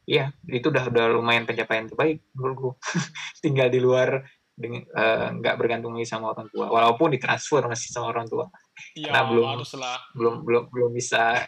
[0.07, 2.79] ya itu udah udah lumayan pencapaian terbaik menurutku
[3.45, 8.31] tinggal di luar uh, nggak bergantung lagi sama orang tua walaupun ditransfer masih sama orang
[8.31, 8.47] tua
[8.95, 9.99] ya, karena belum haruslah.
[10.15, 11.43] belum belum belum bisa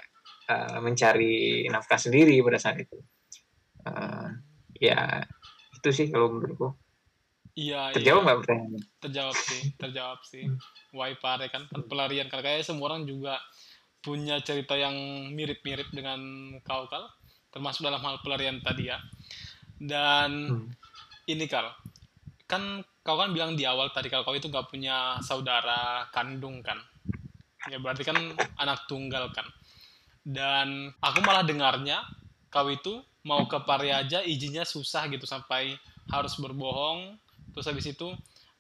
[0.51, 2.99] uh, mencari nafkah sendiri pada saat itu
[3.87, 4.29] uh,
[4.75, 5.23] ya
[5.79, 6.75] itu sih kalau menurutku
[7.59, 8.23] Iya, terjawab iya.
[8.23, 8.43] nggak iya.
[8.47, 8.83] pertanyaannya?
[9.03, 10.45] Terjawab sih, terjawab sih.
[10.95, 13.35] Why pare kan, kan pelarian kalau kayak semua orang juga
[14.09, 14.97] punya cerita yang
[15.37, 16.17] mirip-mirip dengan
[16.65, 17.13] kau kal
[17.53, 18.97] termasuk dalam hal pelarian tadi ya.
[19.77, 20.67] Dan hmm.
[21.29, 21.69] ini kal
[22.49, 26.81] kan kau kan bilang di awal tadi kalau kau itu gak punya saudara kandung kan?
[27.69, 28.17] Ya berarti kan
[28.65, 29.45] anak tunggal kan?
[30.25, 32.01] Dan aku malah dengarnya
[32.49, 35.77] kau itu mau ke Pari aja izinnya susah gitu sampai
[36.09, 37.21] harus berbohong.
[37.53, 38.09] Terus habis itu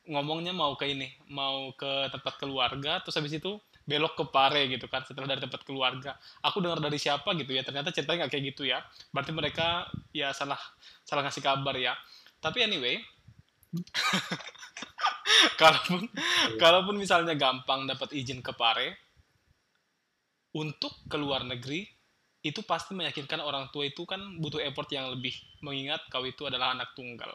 [0.09, 3.01] ngomongnya mau ke ini mau ke tempat keluarga.
[3.01, 3.57] Terus habis itu
[3.89, 6.13] belok ke Pare gitu kan setelah dari tempat keluarga.
[6.45, 8.85] Aku dengar dari siapa gitu ya ternyata ceritanya nggak kayak gitu ya.
[9.09, 10.61] Berarti mereka ya salah
[11.09, 11.97] salah ngasih kabar ya.
[12.39, 13.01] Tapi anyway
[15.61, 16.05] kalaupun
[16.61, 19.09] kalaupun misalnya gampang dapat izin ke Pare
[20.53, 21.89] untuk keluar negeri
[22.45, 25.33] itu pasti meyakinkan orang tua itu kan butuh effort yang lebih.
[25.65, 27.33] Mengingat kau itu adalah anak tunggal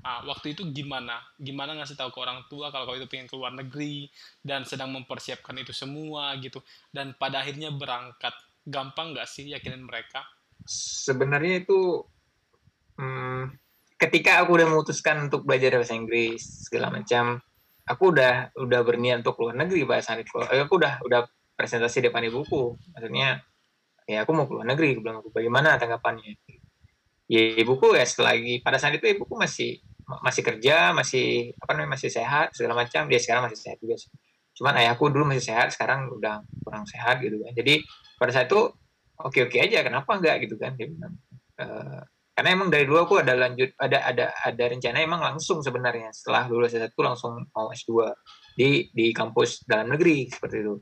[0.00, 1.20] Nah, waktu itu gimana?
[1.36, 4.08] Gimana ngasih tahu ke orang tua kalau kau itu pengen keluar negeri
[4.40, 6.64] dan sedang mempersiapkan itu semua gitu.
[6.88, 8.32] Dan pada akhirnya berangkat.
[8.60, 10.20] Gampang nggak sih yakinin mereka?
[10.68, 12.04] Sebenarnya itu
[13.00, 13.56] hmm,
[13.96, 17.40] ketika aku udah memutuskan untuk belajar bahasa Inggris segala macam,
[17.88, 20.32] aku udah udah berniat untuk keluar negeri bahasa itu.
[20.36, 21.24] Aku udah udah
[21.56, 22.76] presentasi depan ibuku.
[22.96, 23.40] Maksudnya
[24.04, 24.96] ya aku mau keluar negeri.
[24.96, 26.36] Aku bilang bagaimana tanggapannya?
[27.30, 29.78] Ya ibuku ya setelah lagi pada saat itu ibuku masih
[30.26, 33.06] masih kerja masih apa namanya masih sehat segala macam.
[33.06, 34.10] Dia sekarang masih sehat juga sih.
[34.58, 37.54] Cuman ayahku dulu masih sehat sekarang udah kurang sehat gitu kan.
[37.54, 37.86] Jadi
[38.18, 38.74] pada saat itu
[39.14, 40.74] oke oke aja kenapa enggak gitu kan?
[40.74, 41.14] Dia bilang
[41.54, 41.66] e,
[42.34, 46.10] karena emang dari dulu aku ada lanjut ada ada ada rencana emang langsung sebenarnya.
[46.10, 48.10] Setelah lulus S1 langsung mau S2
[48.58, 50.74] di di kampus dalam negeri seperti itu.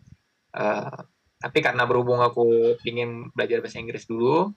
[0.48, 0.96] Uh,
[1.38, 4.50] tapi karena berhubung aku ingin belajar bahasa Inggris dulu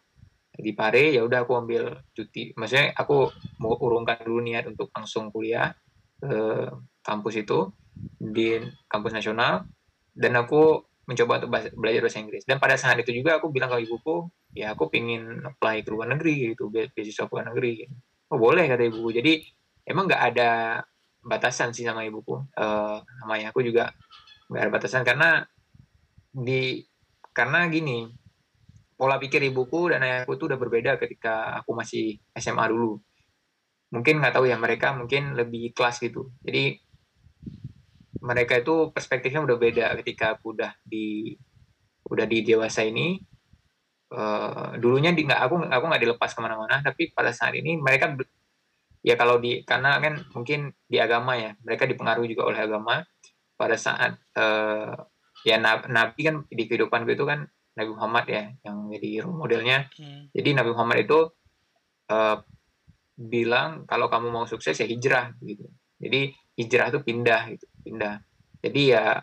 [0.52, 2.52] di Pare ya udah aku ambil cuti.
[2.54, 3.32] Maksudnya aku
[3.64, 5.72] mau urungkan dulu niat untuk langsung kuliah
[6.20, 6.68] ke
[7.02, 7.72] kampus itu
[8.20, 8.60] di
[8.92, 9.64] kampus nasional.
[10.12, 11.50] Dan aku mencoba untuk
[11.80, 12.44] belajar bahasa Inggris.
[12.44, 16.12] Dan pada saat itu juga aku bilang ke ibuku ya aku pingin apply ke luar
[16.12, 17.88] negeri gitu beasiswa ke luar negeri.
[18.32, 19.10] Oh boleh kata ibuku.
[19.16, 19.34] Jadi
[19.88, 20.50] emang nggak ada
[21.24, 22.44] batasan sih sama ibuku.
[22.56, 23.96] Uh, sama aku juga
[24.52, 25.04] nggak ada batasan.
[25.08, 25.42] Karena
[26.32, 26.84] di
[27.32, 28.08] karena gini
[29.02, 33.02] pola pikir ibuku dan ayahku itu udah berbeda ketika aku masih SMA dulu.
[33.90, 36.30] Mungkin nggak tahu ya mereka mungkin lebih kelas gitu.
[36.46, 36.78] Jadi
[38.22, 41.34] mereka itu perspektifnya udah beda ketika aku udah di
[42.06, 43.18] udah di dewasa ini
[44.14, 48.14] uh, dulunya di nggak aku aku nggak dilepas ke mana-mana tapi pada saat ini mereka
[49.02, 53.02] ya kalau di karena kan mungkin di agama ya mereka dipengaruhi juga oleh agama
[53.58, 54.94] pada saat uh,
[55.42, 55.58] ya
[55.90, 59.88] nabi kan di kehidupan itu kan Nabi Muhammad ya yang jadi role modelnya.
[59.96, 60.28] Hmm.
[60.36, 61.20] jadi Nabi Muhammad itu
[62.12, 62.38] uh,
[63.16, 65.68] bilang kalau kamu mau sukses ya hijrah gitu.
[66.02, 68.16] Jadi hijrah itu pindah gitu pindah.
[68.62, 69.22] Jadi ya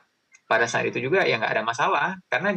[0.49, 2.57] pada saat itu juga ya nggak ada masalah karena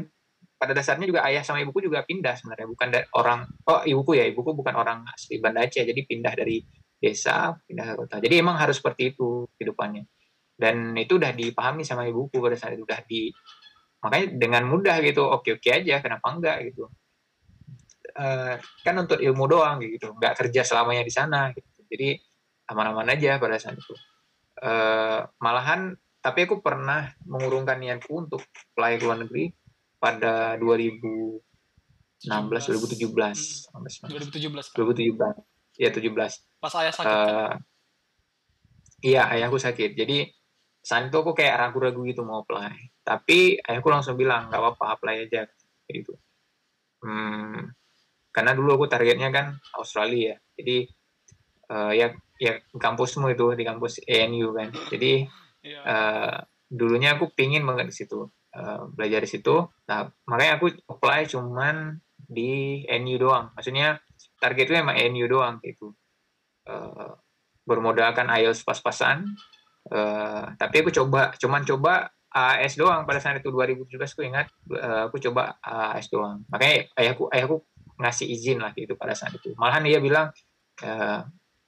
[0.56, 4.30] pada dasarnya juga ayah sama ibuku juga pindah sebenarnya bukan dari orang oh ibuku ya
[4.30, 6.62] ibuku bukan orang asli Banda Aceh jadi pindah dari
[7.02, 8.16] desa pindah ke kota.
[8.22, 10.06] Jadi emang harus seperti itu kehidupannya.
[10.54, 13.34] Dan itu udah dipahami sama ibuku pada saat itu udah di
[14.02, 16.90] makanya dengan mudah gitu oke oke aja kenapa enggak gitu.
[18.12, 20.12] Uh, kan untuk ilmu doang gitu.
[20.18, 21.70] Nggak kerja selamanya di sana gitu.
[21.88, 22.18] Jadi
[22.68, 23.94] aman-aman aja pada saat itu.
[24.62, 29.50] Uh, malahan tapi aku pernah mengurungkan niatku untuk apply ke luar negeri
[29.98, 31.42] pada 2016
[32.30, 33.10] 2017
[34.06, 37.62] 2017 2017 ya 17 pas ayah sakit uh, kan?
[39.02, 39.98] iya ayahku sakit.
[39.98, 40.30] Jadi
[40.82, 45.16] saat itu aku kayak ragu-ragu gitu mau apply tapi ayahku langsung bilang nggak apa-apa apply
[45.26, 45.50] aja
[45.90, 46.14] gitu
[47.04, 47.74] hmm,
[48.32, 50.86] karena dulu aku targetnya kan Australia jadi
[51.74, 55.30] uh, ya ya kampusmu itu di kampus ANU kan jadi yeah.
[55.62, 55.82] Iya.
[55.86, 56.38] uh,
[56.72, 58.26] dulunya aku pingin banget di situ
[58.56, 59.56] uh, belajar di situ.
[59.88, 63.52] Nah, makanya aku apply cuman di NU doang.
[63.56, 64.00] Maksudnya
[64.40, 65.96] target itu emang NU doang gitu.
[66.68, 67.16] Uh,
[67.64, 69.28] bermodalkan IELTS pas-pasan.
[69.90, 75.12] Uh, tapi aku coba, cuman coba AS doang pada saat itu 2017 aku ingat uh,
[75.12, 76.48] aku coba AS doang.
[76.48, 77.60] Makanya ayahku ayahku
[78.00, 79.52] ngasih izin lah gitu pada saat itu.
[79.60, 80.32] Malahan dia bilang
[80.84, 81.20] uh,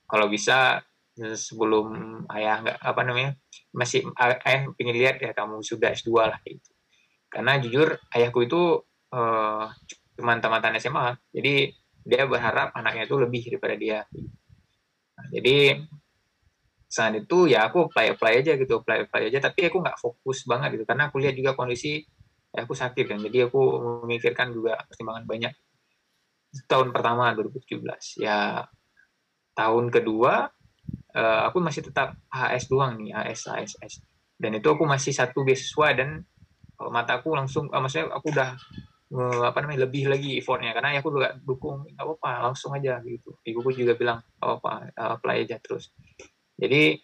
[0.08, 0.82] kalau bisa
[1.14, 1.88] sebelum
[2.34, 3.32] ayah nggak apa namanya
[3.70, 6.74] masih ayah ingin lihat ya kamu sudah S2 lah gitu
[7.30, 8.82] karena jujur ayahku itu
[9.14, 9.66] uh,
[10.18, 11.70] cuma tamatan SMA jadi
[12.02, 14.00] dia berharap anaknya itu lebih daripada dia
[15.14, 15.86] nah, jadi
[16.94, 19.42] saat itu ya aku apply apply aja gitu apply apply aja.
[19.42, 22.06] Tapi aku nggak fokus banget gitu karena aku lihat juga kondisi
[22.54, 23.18] ya aku sakit kan.
[23.18, 23.62] Jadi aku
[24.06, 25.54] memikirkan juga pertimbangan banyak.
[26.70, 28.62] Tahun pertama 2017 ya
[29.58, 30.54] tahun kedua
[31.18, 33.94] uh, aku masih tetap HS doang nih HS HSS
[34.38, 36.22] dan itu aku masih satu beasiswa dan
[36.78, 38.54] uh, mataku langsung uh, maksudnya aku udah
[39.14, 40.74] apa namanya lebih lagi effortnya.
[40.74, 43.38] Karena aku juga dukung nggak apa-apa langsung aja gitu.
[43.46, 45.94] Ibuku juga bilang apa apa uh, apply aja terus
[46.64, 46.96] jadi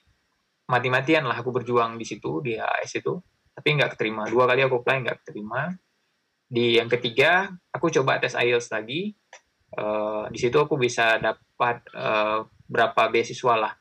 [0.72, 3.20] mati-matian lah aku berjuang di situ di HS itu.
[3.52, 4.24] Tapi nggak keterima.
[4.30, 5.68] Dua kali aku apply nggak keterima.
[6.48, 9.12] Di yang ketiga aku coba tes IELTS lagi.
[9.76, 13.74] Uh, di situ aku bisa dapat uh, berapa beasiswa lah.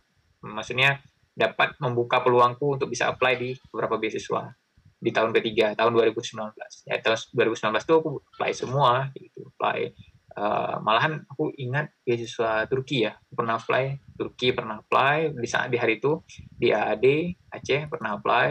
[0.43, 0.99] Maksudnya
[1.39, 4.51] dapat membuka peluangku untuk bisa apply di beberapa beasiswa.
[4.99, 6.59] Di tahun ketiga tahun 2019
[6.91, 9.47] ya tahun 2019 itu aku apply semua gitu.
[9.55, 9.95] Apply
[10.39, 13.19] uh, malahan aku ingat beasiswa Turki ya.
[13.27, 15.35] Pernah apply Turki pernah apply.
[15.35, 16.23] Di saat di hari itu
[16.55, 17.07] di AAD
[17.51, 18.49] Aceh pernah apply.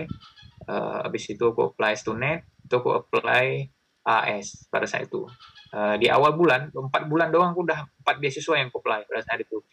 [0.68, 3.72] Uh, habis itu aku apply Stunet itu aku apply
[4.04, 5.24] AS pada saat itu.
[5.72, 9.22] Uh, di awal bulan empat bulan doang aku udah empat beasiswa yang aku apply pada
[9.24, 9.64] saat itu.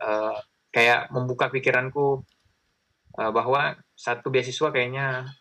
[0.00, 0.36] Uh,
[0.68, 2.26] kayak membuka pikiranku
[3.16, 5.32] uh, bahwa satu beasiswa kayaknya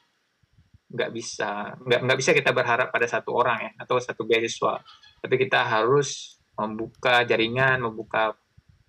[0.94, 4.78] nggak bisa nggak nggak bisa kita berharap pada satu orang ya atau satu beasiswa
[5.24, 8.36] tapi kita harus membuka jaringan membuka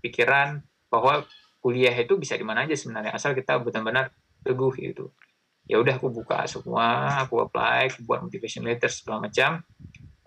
[0.03, 0.61] pikiran
[0.91, 1.23] bahwa
[1.63, 4.13] kuliah itu bisa di mana aja sebenarnya asal kita benar-benar
[4.45, 5.15] teguh gitu.
[5.65, 9.65] Ya udah aku buka semua aku apply aku buat motivation letter segala macam.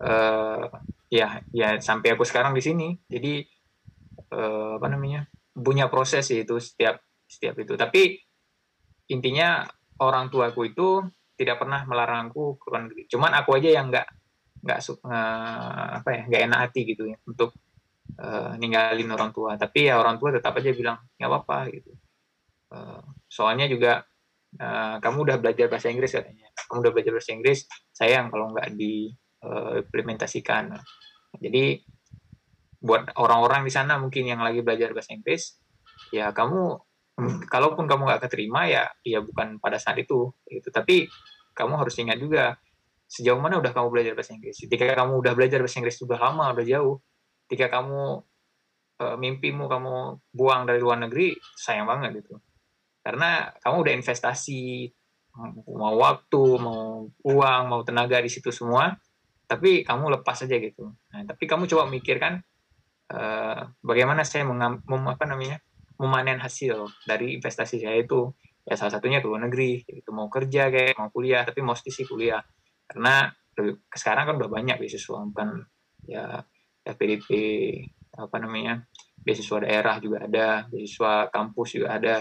[0.02, 0.66] Uh,
[1.14, 2.88] ya ya sampai aku sekarang di sini.
[3.06, 3.46] Jadi
[4.34, 6.98] uh, apa namanya punya proses itu setiap
[7.30, 7.78] setiap itu.
[7.78, 8.18] Tapi
[9.14, 9.62] intinya
[10.02, 11.06] orang tuaku itu
[11.38, 13.06] tidak pernah melarangku ke luar negeri.
[13.06, 14.08] Cuman aku aja yang nggak
[14.64, 17.54] nggak uh, apa ya nggak enak hati gitu ya untuk
[18.20, 19.58] uh, ninggalin orang tua.
[19.58, 21.92] Tapi ya orang tua tetap aja bilang nggak apa-apa gitu.
[22.68, 24.04] Uh, soalnya juga
[24.60, 26.48] uh, kamu udah belajar bahasa Inggris katanya.
[26.68, 30.84] Kamu udah belajar bahasa Inggris sayang kalau nggak diimplementasikan uh,
[31.38, 31.82] jadi
[32.78, 35.58] buat orang-orang di sana mungkin yang lagi belajar bahasa Inggris
[36.14, 36.78] ya kamu
[37.50, 40.70] kalaupun kamu nggak keterima ya ya bukan pada saat itu gitu.
[40.70, 41.10] Tapi
[41.58, 42.62] kamu harus ingat juga
[43.08, 44.60] sejauh mana udah kamu belajar bahasa Inggris?
[44.60, 47.00] Ketika kamu udah belajar bahasa Inggris sudah lama udah jauh
[47.48, 48.22] ketika kamu
[49.00, 52.36] e, mimpimu kamu buang dari luar negeri sayang banget gitu.
[53.00, 54.92] Karena kamu udah investasi
[55.72, 58.90] mau waktu mau uang mau tenaga di situ semua
[59.48, 60.92] tapi kamu lepas aja gitu.
[60.92, 62.44] Nah, tapi kamu coba mikirkan
[63.16, 65.64] uh, bagaimana saya mem, apa namanya
[65.96, 68.36] memanen hasil dari investasi saya itu.
[68.68, 72.04] Ya salah satunya ke luar negeri itu mau kerja kayak mau kuliah tapi mesti sih
[72.04, 72.44] kuliah
[72.88, 73.32] karena
[73.92, 75.66] sekarang kan udah banyak beasiswa bukan
[76.06, 76.40] ya
[76.86, 77.30] FPDP
[78.16, 78.86] apa namanya
[79.18, 82.16] beasiswa daerah juga ada beasiswa kampus juga ada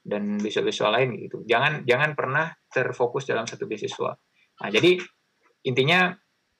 [0.00, 1.44] dan beasiswa-beasiswa lain gitu.
[1.44, 4.16] Jangan jangan pernah terfokus dalam satu beasiswa.
[4.60, 4.96] Nah jadi
[5.68, 6.10] intinya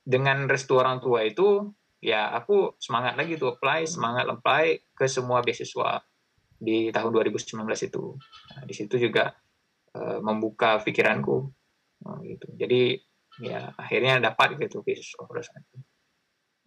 [0.04, 5.40] dengan restu orang tua itu ya aku semangat lagi tuh apply semangat apply ke semua
[5.44, 6.00] beasiswa
[6.60, 8.04] di tahun 2019 itu.
[8.52, 9.32] Nah, di situ juga
[9.96, 11.48] uh, membuka pikiranku.
[12.04, 12.52] Uh, gitu.
[12.56, 13.00] Jadi
[13.40, 15.80] ya akhirnya dapat gitu saat itu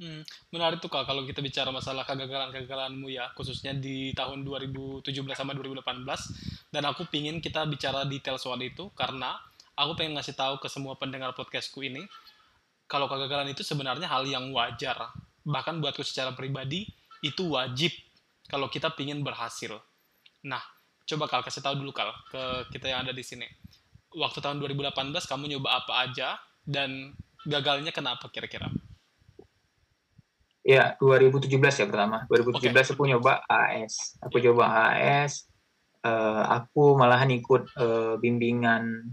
[0.04, 5.06] Hmm, menarik tuh kak kalau kita bicara masalah kegagalan-kegagalanmu ya khususnya di tahun 2017
[5.38, 6.02] sama 2018
[6.74, 9.38] dan aku pingin kita bicara detail soal itu karena
[9.78, 12.04] aku pengen ngasih tahu ke semua pendengar podcastku ini
[12.90, 15.14] kalau kegagalan itu sebenarnya hal yang wajar.
[15.46, 16.90] Bahkan buatku secara pribadi
[17.22, 17.94] itu wajib
[18.50, 19.78] kalau kita pingin berhasil.
[20.46, 20.62] Nah
[21.06, 23.46] coba kal kasih tahu dulu kal ke kita yang ada di sini.
[24.14, 24.94] Waktu tahun 2018
[25.26, 28.72] kamu nyoba apa aja dan gagalnya kenapa kira-kira
[30.64, 32.24] Ya, 2017 ya pertama.
[32.32, 32.92] 2017 okay.
[32.96, 34.16] aku nyoba AS.
[34.24, 35.52] Aku coba AS.
[36.00, 39.12] Uh, eh, aku malahan ikut uh, bimbingan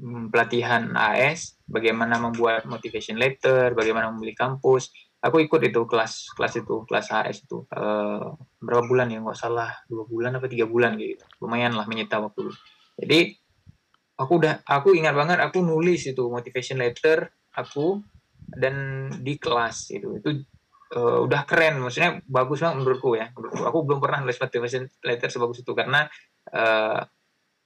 [0.00, 4.88] um, pelatihan AS, bagaimana membuat motivation letter, bagaimana memilih kampus.
[5.20, 8.32] Aku ikut itu kelas kelas itu kelas AS itu uh,
[8.64, 11.20] berapa bulan ya nggak salah dua bulan apa tiga bulan gitu.
[11.44, 12.48] Lumayan lah menyita waktu.
[12.96, 13.36] Jadi
[14.20, 17.24] aku udah aku ingat banget aku nulis itu motivation letter
[17.56, 18.04] aku
[18.36, 20.44] dan di kelas itu itu
[20.96, 23.62] uh, udah keren maksudnya bagus banget menurutku ya menurutku.
[23.66, 26.06] Aku belum pernah nulis motivation letter sebagus itu karena
[26.50, 27.00] uh,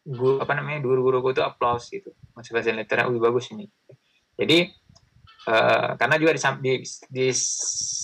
[0.05, 2.13] guru apa namanya guru-guruku itu applause gitu.
[2.37, 3.65] Motivation letter lebih bagus ini.
[4.37, 4.69] Jadi
[5.49, 6.75] uh, karena juga di, di,
[7.09, 7.27] di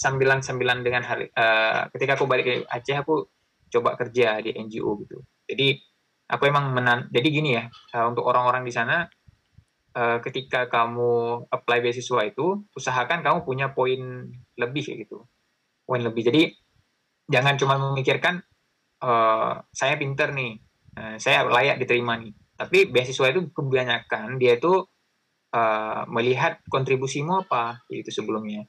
[0.01, 3.28] sambilan sambilan dengan hari uh, ketika aku balik ke Aceh aku
[3.70, 5.20] coba kerja di NGO gitu.
[5.44, 5.89] Jadi
[6.31, 7.66] aku emang menan jadi gini ya
[7.99, 9.11] uh, untuk orang-orang di sana
[9.99, 15.26] uh, ketika kamu apply beasiswa itu usahakan kamu punya poin lebih gitu.
[15.83, 16.22] Poin lebih.
[16.22, 16.55] Jadi
[17.26, 18.39] jangan cuma memikirkan
[19.03, 20.62] uh, saya pinter nih
[21.16, 22.35] saya layak diterima nih.
[22.59, 24.85] Tapi beasiswa itu kebanyakan dia itu
[26.11, 28.66] melihat kontribusimu apa itu sebelumnya.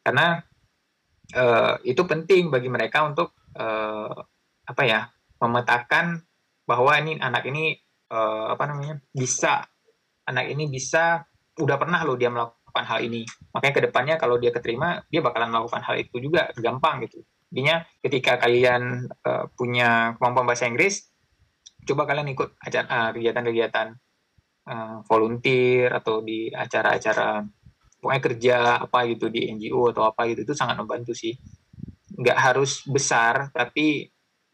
[0.00, 0.38] Karena
[1.82, 3.36] itu penting bagi mereka untuk
[4.64, 5.10] apa ya
[5.42, 6.24] memetakan
[6.64, 7.76] bahwa ini anak ini
[8.10, 9.64] uh, apa namanya bisa
[10.24, 11.24] anak ini bisa
[11.60, 13.22] udah pernah loh dia melakukan hal ini.
[13.54, 17.22] Makanya ke depannya kalau dia keterima dia bakalan melakukan hal itu juga gampang gitu.
[17.54, 21.06] Intinya ketika kalian uh, punya kemampuan bahasa Inggris
[21.84, 23.88] coba kalian ikut acara uh, kegiatan-kegiatan
[24.66, 27.44] uh, volunteer atau di acara-acara
[28.00, 31.36] pokoknya kerja apa gitu di NGO atau apa gitu itu sangat membantu sih.
[32.18, 34.08] Nggak harus besar tapi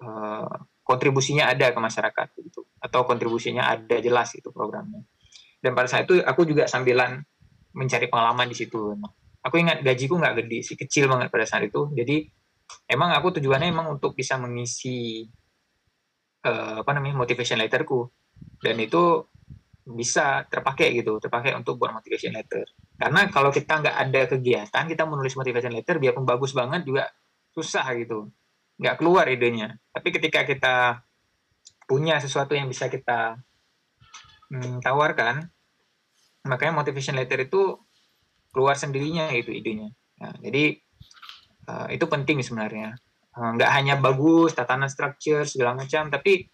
[0.04, 0.50] uh,
[0.90, 2.66] kontribusinya ada ke masyarakat gitu.
[2.82, 5.06] Atau kontribusinya ada jelas itu programnya.
[5.62, 7.22] Dan pada saat itu aku juga sambilan
[7.70, 8.98] mencari pengalaman di situ
[9.40, 11.88] aku ingat gajiku nggak gede sih kecil banget pada saat itu.
[11.96, 12.28] Jadi
[12.86, 15.24] emang aku tujuannya emang untuk bisa mengisi
[16.44, 18.08] uh, apa namanya motivation letterku.
[18.60, 19.24] Dan itu
[19.90, 22.64] bisa terpakai gitu terpakai untuk buat motivation letter.
[23.00, 27.08] Karena kalau kita nggak ada kegiatan kita menulis motivation letter biarpun bagus banget juga
[27.50, 28.30] susah gitu
[28.80, 29.76] nggak keluar idenya.
[29.92, 31.04] Tapi ketika kita
[31.84, 33.36] punya sesuatu yang bisa kita
[34.48, 35.44] hmm, tawarkan
[36.48, 37.76] makanya motivation letter itu
[38.50, 39.92] keluar sendirinya itu idenya.
[40.24, 40.80] Nah, jadi
[41.68, 42.96] uh, itu penting sebenarnya.
[43.36, 46.48] Uh, nggak hanya bagus tatanan structure segala macam tapi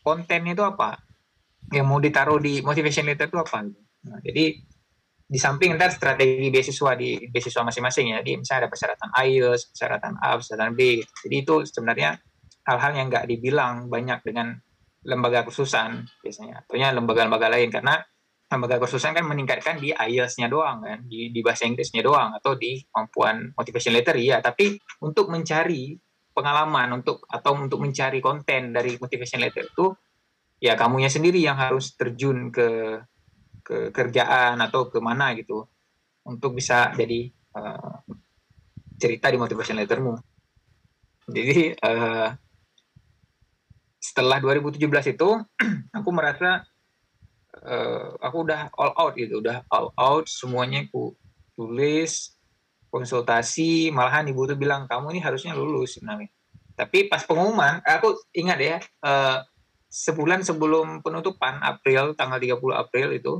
[0.00, 0.96] kontennya itu apa?
[1.70, 3.68] Yang mau ditaruh di motivation letter itu apa?
[4.08, 4.56] Nah, jadi
[5.30, 8.18] di samping ntar strategi beasiswa di beasiswa masing-masing ya.
[8.18, 10.80] Di misalnya ada persyaratan IELTS persyaratan A persyaratan B.
[11.06, 12.18] Jadi itu sebenarnya
[12.66, 14.58] hal-hal yang nggak dibilang banyak dengan
[15.06, 17.70] lembaga kursusan biasanya, atau lembaga-lembaga lain.
[17.70, 17.94] Karena
[18.50, 22.82] lembaga kursusan kan meningkatkan di IELTS-nya doang kan, di, di bahasa Inggrisnya doang atau di
[22.90, 24.74] kemampuan motivation letter ya, tapi
[25.06, 25.94] untuk mencari
[26.34, 29.94] pengalaman untuk atau untuk mencari konten dari motivation letter itu
[30.62, 32.98] ya kamunya sendiri yang harus terjun ke
[33.70, 35.62] ke kerjaan atau ke mana gitu
[36.26, 38.02] untuk bisa jadi uh,
[38.98, 40.18] cerita di motivation lettermu.
[41.30, 42.34] Jadi uh,
[44.02, 45.28] setelah 2017 itu
[46.02, 46.66] aku merasa
[47.62, 51.14] uh, aku udah all out gitu, udah all out semuanya aku
[51.54, 52.34] tulis,
[52.90, 56.02] konsultasi, malahan ibu tuh bilang kamu ini harusnya lulus.
[56.74, 58.76] Tapi pas pengumuman, aku ingat ya,
[59.90, 63.34] sebulan sebelum penutupan April tanggal 30 April itu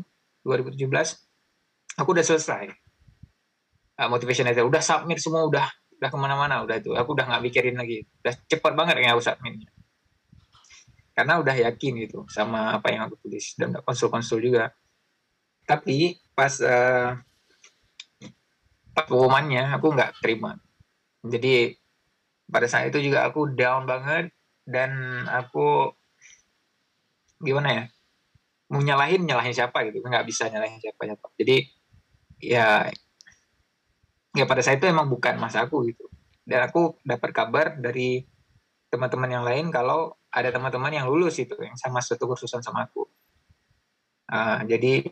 [0.46, 2.72] 2017, aku udah selesai.
[4.00, 5.68] Uh, motivation letter, udah submit semua, udah
[6.00, 9.20] udah ke mana-mana, udah itu, aku udah nggak mikirin lagi, udah cepet banget ya aku
[9.20, 9.68] submitnya
[11.20, 14.72] karena udah yakin gitu sama apa yang aku tulis dan konsul-konsul juga.
[15.68, 17.12] Tapi pas uh,
[18.96, 20.56] pas pengumumannya aku nggak terima.
[21.20, 21.76] Jadi
[22.48, 24.32] pada saat itu juga aku down banget
[24.64, 24.90] dan
[25.28, 25.92] aku
[27.44, 27.84] gimana ya
[28.70, 30.00] mau nyalahin nyalahin siapa gitu.
[30.00, 31.66] Nggak bisa nyalahin siapa siapa jadi
[32.40, 32.86] ya
[34.32, 36.06] ya pada saat itu emang bukan masa aku gitu.
[36.46, 38.22] Dan aku dapat kabar dari
[38.90, 43.06] teman-teman yang lain kalau ada teman-teman yang lulus itu yang sama satu kursusan sama aku.
[44.30, 45.02] Uh, jadi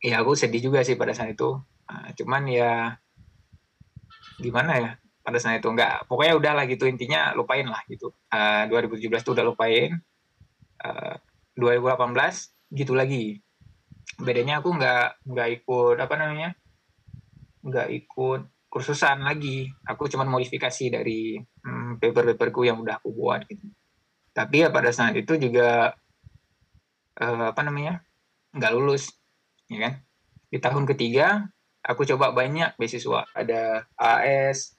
[0.00, 1.60] ya aku sedih juga sih pada saat itu.
[1.88, 2.96] Uh, cuman ya
[4.40, 4.90] gimana ya
[5.22, 8.12] pada saat itu nggak pokoknya udah lah gitu intinya lupain lah gitu.
[8.32, 10.00] Uh, 2017 tuh udah lupain
[11.56, 13.40] 2018 gitu lagi.
[14.20, 16.50] Bedanya aku nggak nggak ikut apa namanya
[17.62, 18.40] nggak ikut
[18.72, 19.68] kursusan lagi.
[19.84, 23.68] Aku cuma modifikasi dari hmm, paper-paperku yang udah aku buat gitu.
[24.32, 25.92] Tapi ya pada saat itu juga
[27.20, 28.00] uh, apa namanya
[28.56, 29.12] nggak lulus
[29.68, 29.94] ya kan?
[30.48, 31.44] Di tahun ketiga
[31.84, 33.28] aku coba banyak beasiswa.
[33.36, 34.72] Ada AS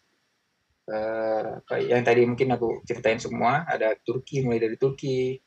[0.90, 3.62] uh, yang tadi mungkin aku ceritain semua.
[3.70, 5.38] Ada Turki mulai dari Turki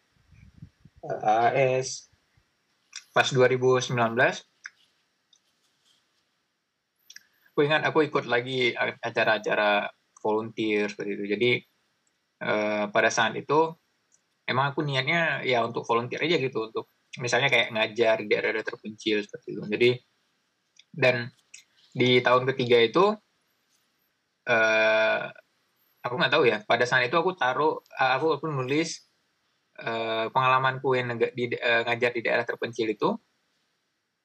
[1.05, 2.09] uh, eh, AS
[3.13, 3.97] pas 2019
[7.57, 9.89] aku ingat aku ikut lagi acara-acara
[10.21, 11.25] volunteer seperti itu.
[11.25, 11.51] Jadi
[12.45, 13.73] uh, pada saat itu
[14.45, 19.25] emang aku niatnya ya untuk volunteer aja gitu untuk misalnya kayak ngajar di daerah-daerah terpencil
[19.25, 19.63] seperti itu.
[19.73, 19.91] Jadi
[20.93, 21.33] dan
[21.97, 23.17] di tahun ketiga itu
[24.53, 25.21] uh,
[26.05, 26.61] aku nggak tahu ya.
[26.69, 29.06] Pada saat itu aku taruh aku aku nulis
[29.83, 33.17] uh, pengalamanku yang di, uh, ngajar di daerah terpencil itu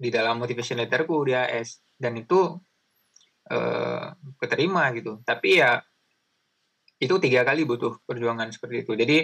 [0.02, 2.58] di dalam motivation letterku di AS dan itu
[3.54, 4.06] uh,
[4.42, 5.22] keterima gitu.
[5.22, 5.78] Tapi ya
[7.02, 8.94] itu tiga kali butuh perjuangan seperti itu.
[8.98, 9.18] Jadi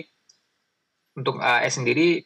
[1.17, 2.21] untuk AS sendiri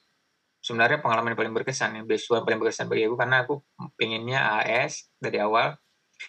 [0.61, 3.15] sebenarnya pengalaman yang paling berkesan ya beasiswa paling berkesan bagi aku.
[3.15, 3.55] Karena aku
[3.95, 5.79] pengennya AS dari awal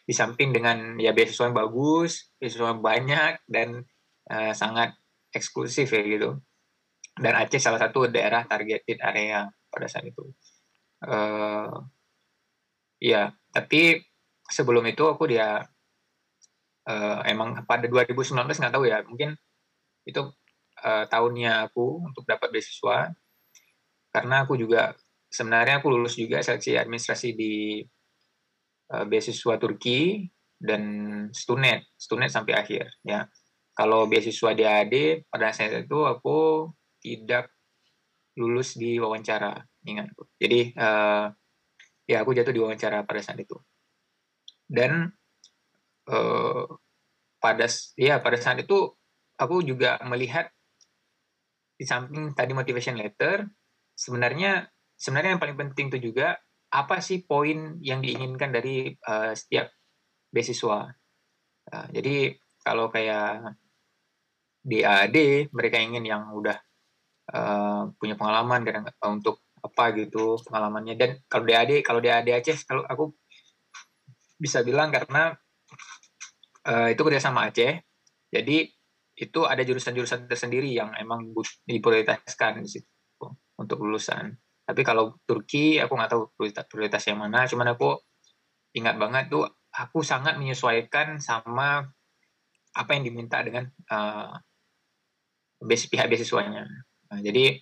[0.06, 3.82] di samping dengan ya beasiswa yang bagus, beasiswa yang banyak dan
[4.30, 4.94] uh, sangat
[5.34, 6.38] eksklusif ya gitu.
[7.12, 10.32] Dan Aceh salah satu daerah targeted area pada saat itu.
[11.04, 11.84] Uh,
[12.96, 14.00] ya, tapi
[14.48, 15.60] sebelum itu aku dia
[16.88, 19.36] uh, emang pada 2019 nggak tahu ya, mungkin
[20.08, 20.32] itu
[20.82, 23.12] uh, tahunnya aku untuk dapat beasiswa
[24.12, 24.92] karena aku juga
[25.32, 27.80] sebenarnya aku lulus juga seleksi administrasi di
[28.92, 30.28] uh, beasiswa Turki
[30.60, 30.82] dan
[31.32, 33.26] Stunet, Stunet sampai akhir ya.
[33.72, 34.94] Kalau beasiswa di AD
[35.32, 36.68] pada saat itu aku
[37.02, 37.50] tidak
[38.38, 40.30] lulus di wawancara, ingatku.
[40.40, 41.28] Jadi uh,
[42.08, 43.58] ya aku jatuh di wawancara pada saat itu.
[44.64, 45.10] Dan
[46.08, 46.64] uh,
[47.42, 47.66] pada
[47.98, 48.94] ya pada saat itu
[49.36, 50.48] aku juga melihat
[51.76, 53.42] di samping tadi motivation letter
[53.98, 56.38] sebenarnya sebenarnya yang paling penting itu juga
[56.72, 59.68] apa sih poin yang diinginkan dari uh, setiap
[60.32, 60.88] beasiswa.
[61.68, 63.58] Uh, jadi kalau kayak
[64.62, 66.54] di AAD mereka ingin yang udah
[67.32, 68.84] uh, punya pengalaman kadang
[69.16, 70.94] untuk apa gitu pengalamannya.
[70.98, 73.14] Dan kalau di AD kalau di AD Aceh kalau aku
[74.36, 75.32] bisa bilang karena
[76.68, 77.80] uh, itu kerja sama Aceh.
[78.32, 78.68] Jadi
[79.12, 81.36] itu ada jurusan-jurusan tersendiri yang emang
[81.68, 83.26] diprioritaskan di situ
[83.60, 84.32] untuk lulusan.
[84.62, 87.44] Tapi kalau Turki aku nggak tahu prioritas, prioritas yang mana.
[87.44, 88.00] Cuman aku
[88.72, 91.84] ingat banget tuh aku sangat menyesuaikan sama
[92.72, 94.32] apa yang diminta dengan uh,
[95.60, 96.64] pihak beasiswanya
[97.12, 97.60] nah, jadi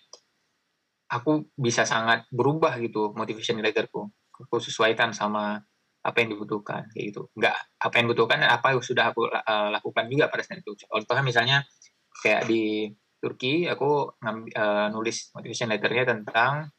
[1.11, 5.59] aku bisa sangat berubah gitu motivation letterku aku sesuaikan sama
[6.01, 10.07] apa yang dibutuhkan kayak gitu nggak apa yang dibutuhkan apa yang sudah aku uh, lakukan
[10.09, 11.57] juga pada saat itu contohnya misalnya
[12.23, 12.89] kayak di
[13.21, 16.73] Turki aku ngambil, uh, nulis motivation letternya tentang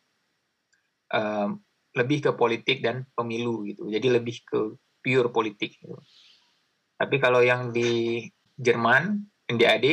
[1.13, 1.61] um,
[1.93, 3.85] lebih ke politik dan pemilu gitu.
[3.91, 4.59] Jadi lebih ke
[5.03, 5.77] pure politik.
[5.77, 5.93] Gitu.
[6.97, 8.25] Tapi kalau yang di
[8.57, 9.85] Jerman, yang di AD,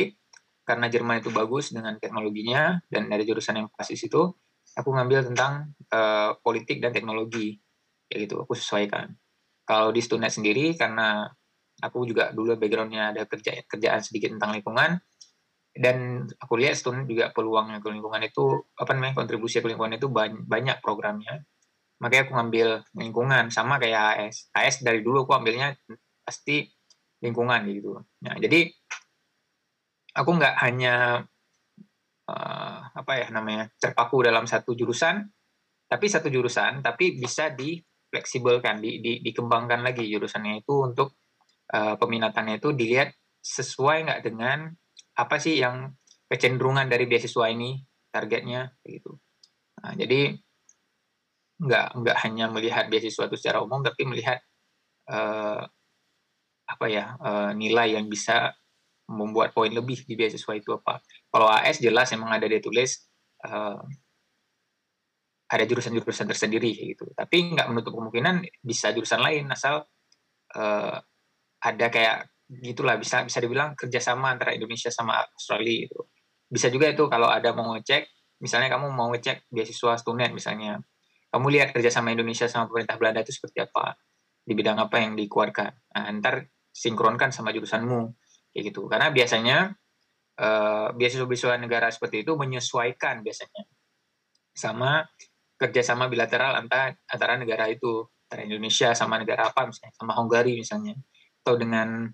[0.69, 4.21] karena Jerman itu bagus dengan teknologinya dan dari jurusan yang pas itu,
[4.77, 7.57] aku ngambil tentang uh, politik dan teknologi,
[8.05, 8.45] ya gitu.
[8.45, 9.09] Aku sesuaikan.
[9.65, 11.25] Kalau di Stunet sendiri, karena
[11.81, 15.01] aku juga dulu backgroundnya ada kerja kerjaan sedikit tentang lingkungan,
[15.73, 20.09] dan aku lihat student juga peluangnya ke lingkungan itu apa namanya kontribusi ke lingkungan itu
[20.45, 21.45] banyak programnya
[22.03, 25.75] makanya aku ngambil lingkungan sama kayak AS AS dari dulu aku ambilnya
[26.23, 26.67] pasti
[27.21, 28.71] lingkungan gitu nah jadi
[30.19, 31.23] aku nggak hanya
[32.27, 35.23] uh, apa ya namanya terpaku dalam satu jurusan
[35.87, 37.79] tapi satu jurusan tapi bisa di
[38.11, 41.15] fleksibelkan di, di, dikembangkan lagi jurusannya itu untuk
[41.71, 44.67] uh, peminatannya itu dilihat sesuai nggak dengan
[45.15, 45.95] apa sih yang
[46.27, 47.79] kecenderungan dari beasiswa ini
[48.13, 49.17] targetnya gitu.
[49.79, 50.35] Nah, jadi
[51.59, 54.39] nggak nggak hanya melihat beasiswa itu secara umum tapi melihat
[55.11, 55.63] uh,
[56.69, 58.53] apa ya uh, nilai yang bisa
[59.09, 61.01] membuat poin lebih di beasiswa itu apa.
[61.33, 63.09] Kalau AS jelas emang ada dia tulis
[63.45, 63.81] uh,
[65.49, 67.09] ada jurusan-jurusan tersendiri gitu.
[67.17, 69.81] Tapi nggak menutup kemungkinan bisa jurusan lain asal
[70.53, 70.95] uh,
[71.59, 76.01] ada kayak gitulah bisa bisa dibilang kerjasama antara Indonesia sama Australia itu
[76.49, 78.09] bisa juga itu kalau ada mau ngecek
[78.41, 80.81] misalnya kamu mau ngecek beasiswa student misalnya
[81.29, 83.93] kamu lihat kerjasama Indonesia sama pemerintah Belanda itu seperti apa
[84.41, 85.71] di bidang apa yang dikeluarkan.
[85.93, 87.99] Nah, ntar sinkronkan sama jurusanmu
[88.59, 89.57] kayak gitu karena biasanya
[90.43, 93.63] uh, beasiswa-beasiswa negara seperti itu menyesuaikan biasanya
[94.51, 95.07] sama
[95.55, 100.99] kerjasama bilateral antara antara negara itu antara Indonesia sama negara apa misalnya sama Hungary misalnya
[101.43, 102.11] atau dengan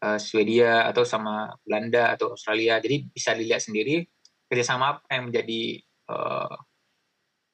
[0.00, 2.80] uh, Swedia atau sama Belanda atau Australia.
[2.80, 4.04] Jadi bisa dilihat sendiri
[4.48, 5.62] kerjasama apa yang menjadi
[6.10, 6.56] uh,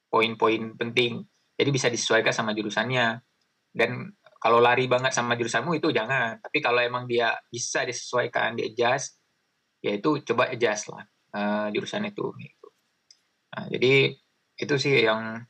[0.08, 1.26] poin-poin penting.
[1.56, 3.20] Jadi bisa disesuaikan sama jurusannya.
[3.76, 6.38] Dan kalau lari banget sama jurusanmu itu jangan.
[6.40, 9.18] Tapi kalau emang dia bisa disesuaikan, di adjust,
[9.80, 12.24] ya itu coba adjust lah uh, jurusan itu.
[12.36, 12.68] Gitu.
[13.56, 13.94] Nah, jadi
[14.56, 15.44] itu sih yang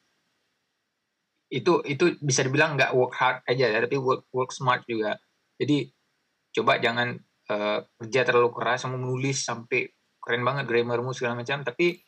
[1.46, 5.18] itu itu bisa dibilang nggak work hard aja, tapi work work smart juga.
[5.58, 5.90] Jadi
[6.56, 7.14] coba jangan
[7.52, 9.92] uh, kerja terlalu keras kamu menulis sampai
[10.26, 12.02] keren banget grammarmu segala macam tapi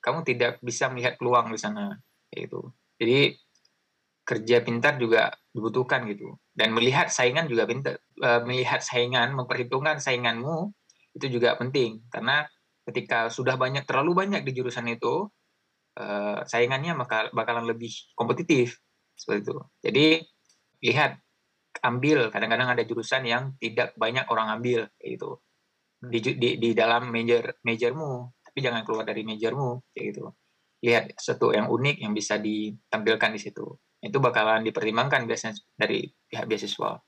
[0.00, 1.92] kamu tidak bisa melihat peluang di sana
[2.32, 2.64] itu
[2.96, 3.36] jadi
[4.26, 6.36] kerja pintar juga dibutuhkan gitu.
[6.52, 10.68] Dan melihat saingan juga pintar uh, melihat saingan memperhitungkan sainganmu
[11.16, 12.04] itu juga penting.
[12.12, 12.44] Karena
[12.84, 15.24] ketika sudah banyak terlalu banyak di jurusan itu
[15.96, 18.76] uh, saingannya bakal bakalan lebih kompetitif.
[19.16, 19.56] Seperti itu.
[19.80, 20.06] Jadi
[20.84, 21.16] lihat
[21.80, 22.28] ambil.
[22.28, 25.40] Kadang-kadang ada jurusan yang tidak banyak orang ambil gitu.
[25.96, 28.28] Di, di, di dalam major majormu.
[28.44, 30.28] Tapi jangan keluar dari majormu gitu.
[30.84, 33.64] Lihat sesuatu yang unik yang bisa ditampilkan di situ
[34.02, 37.00] itu bakalan dipertimbangkan biasanya dari pihak beasiswa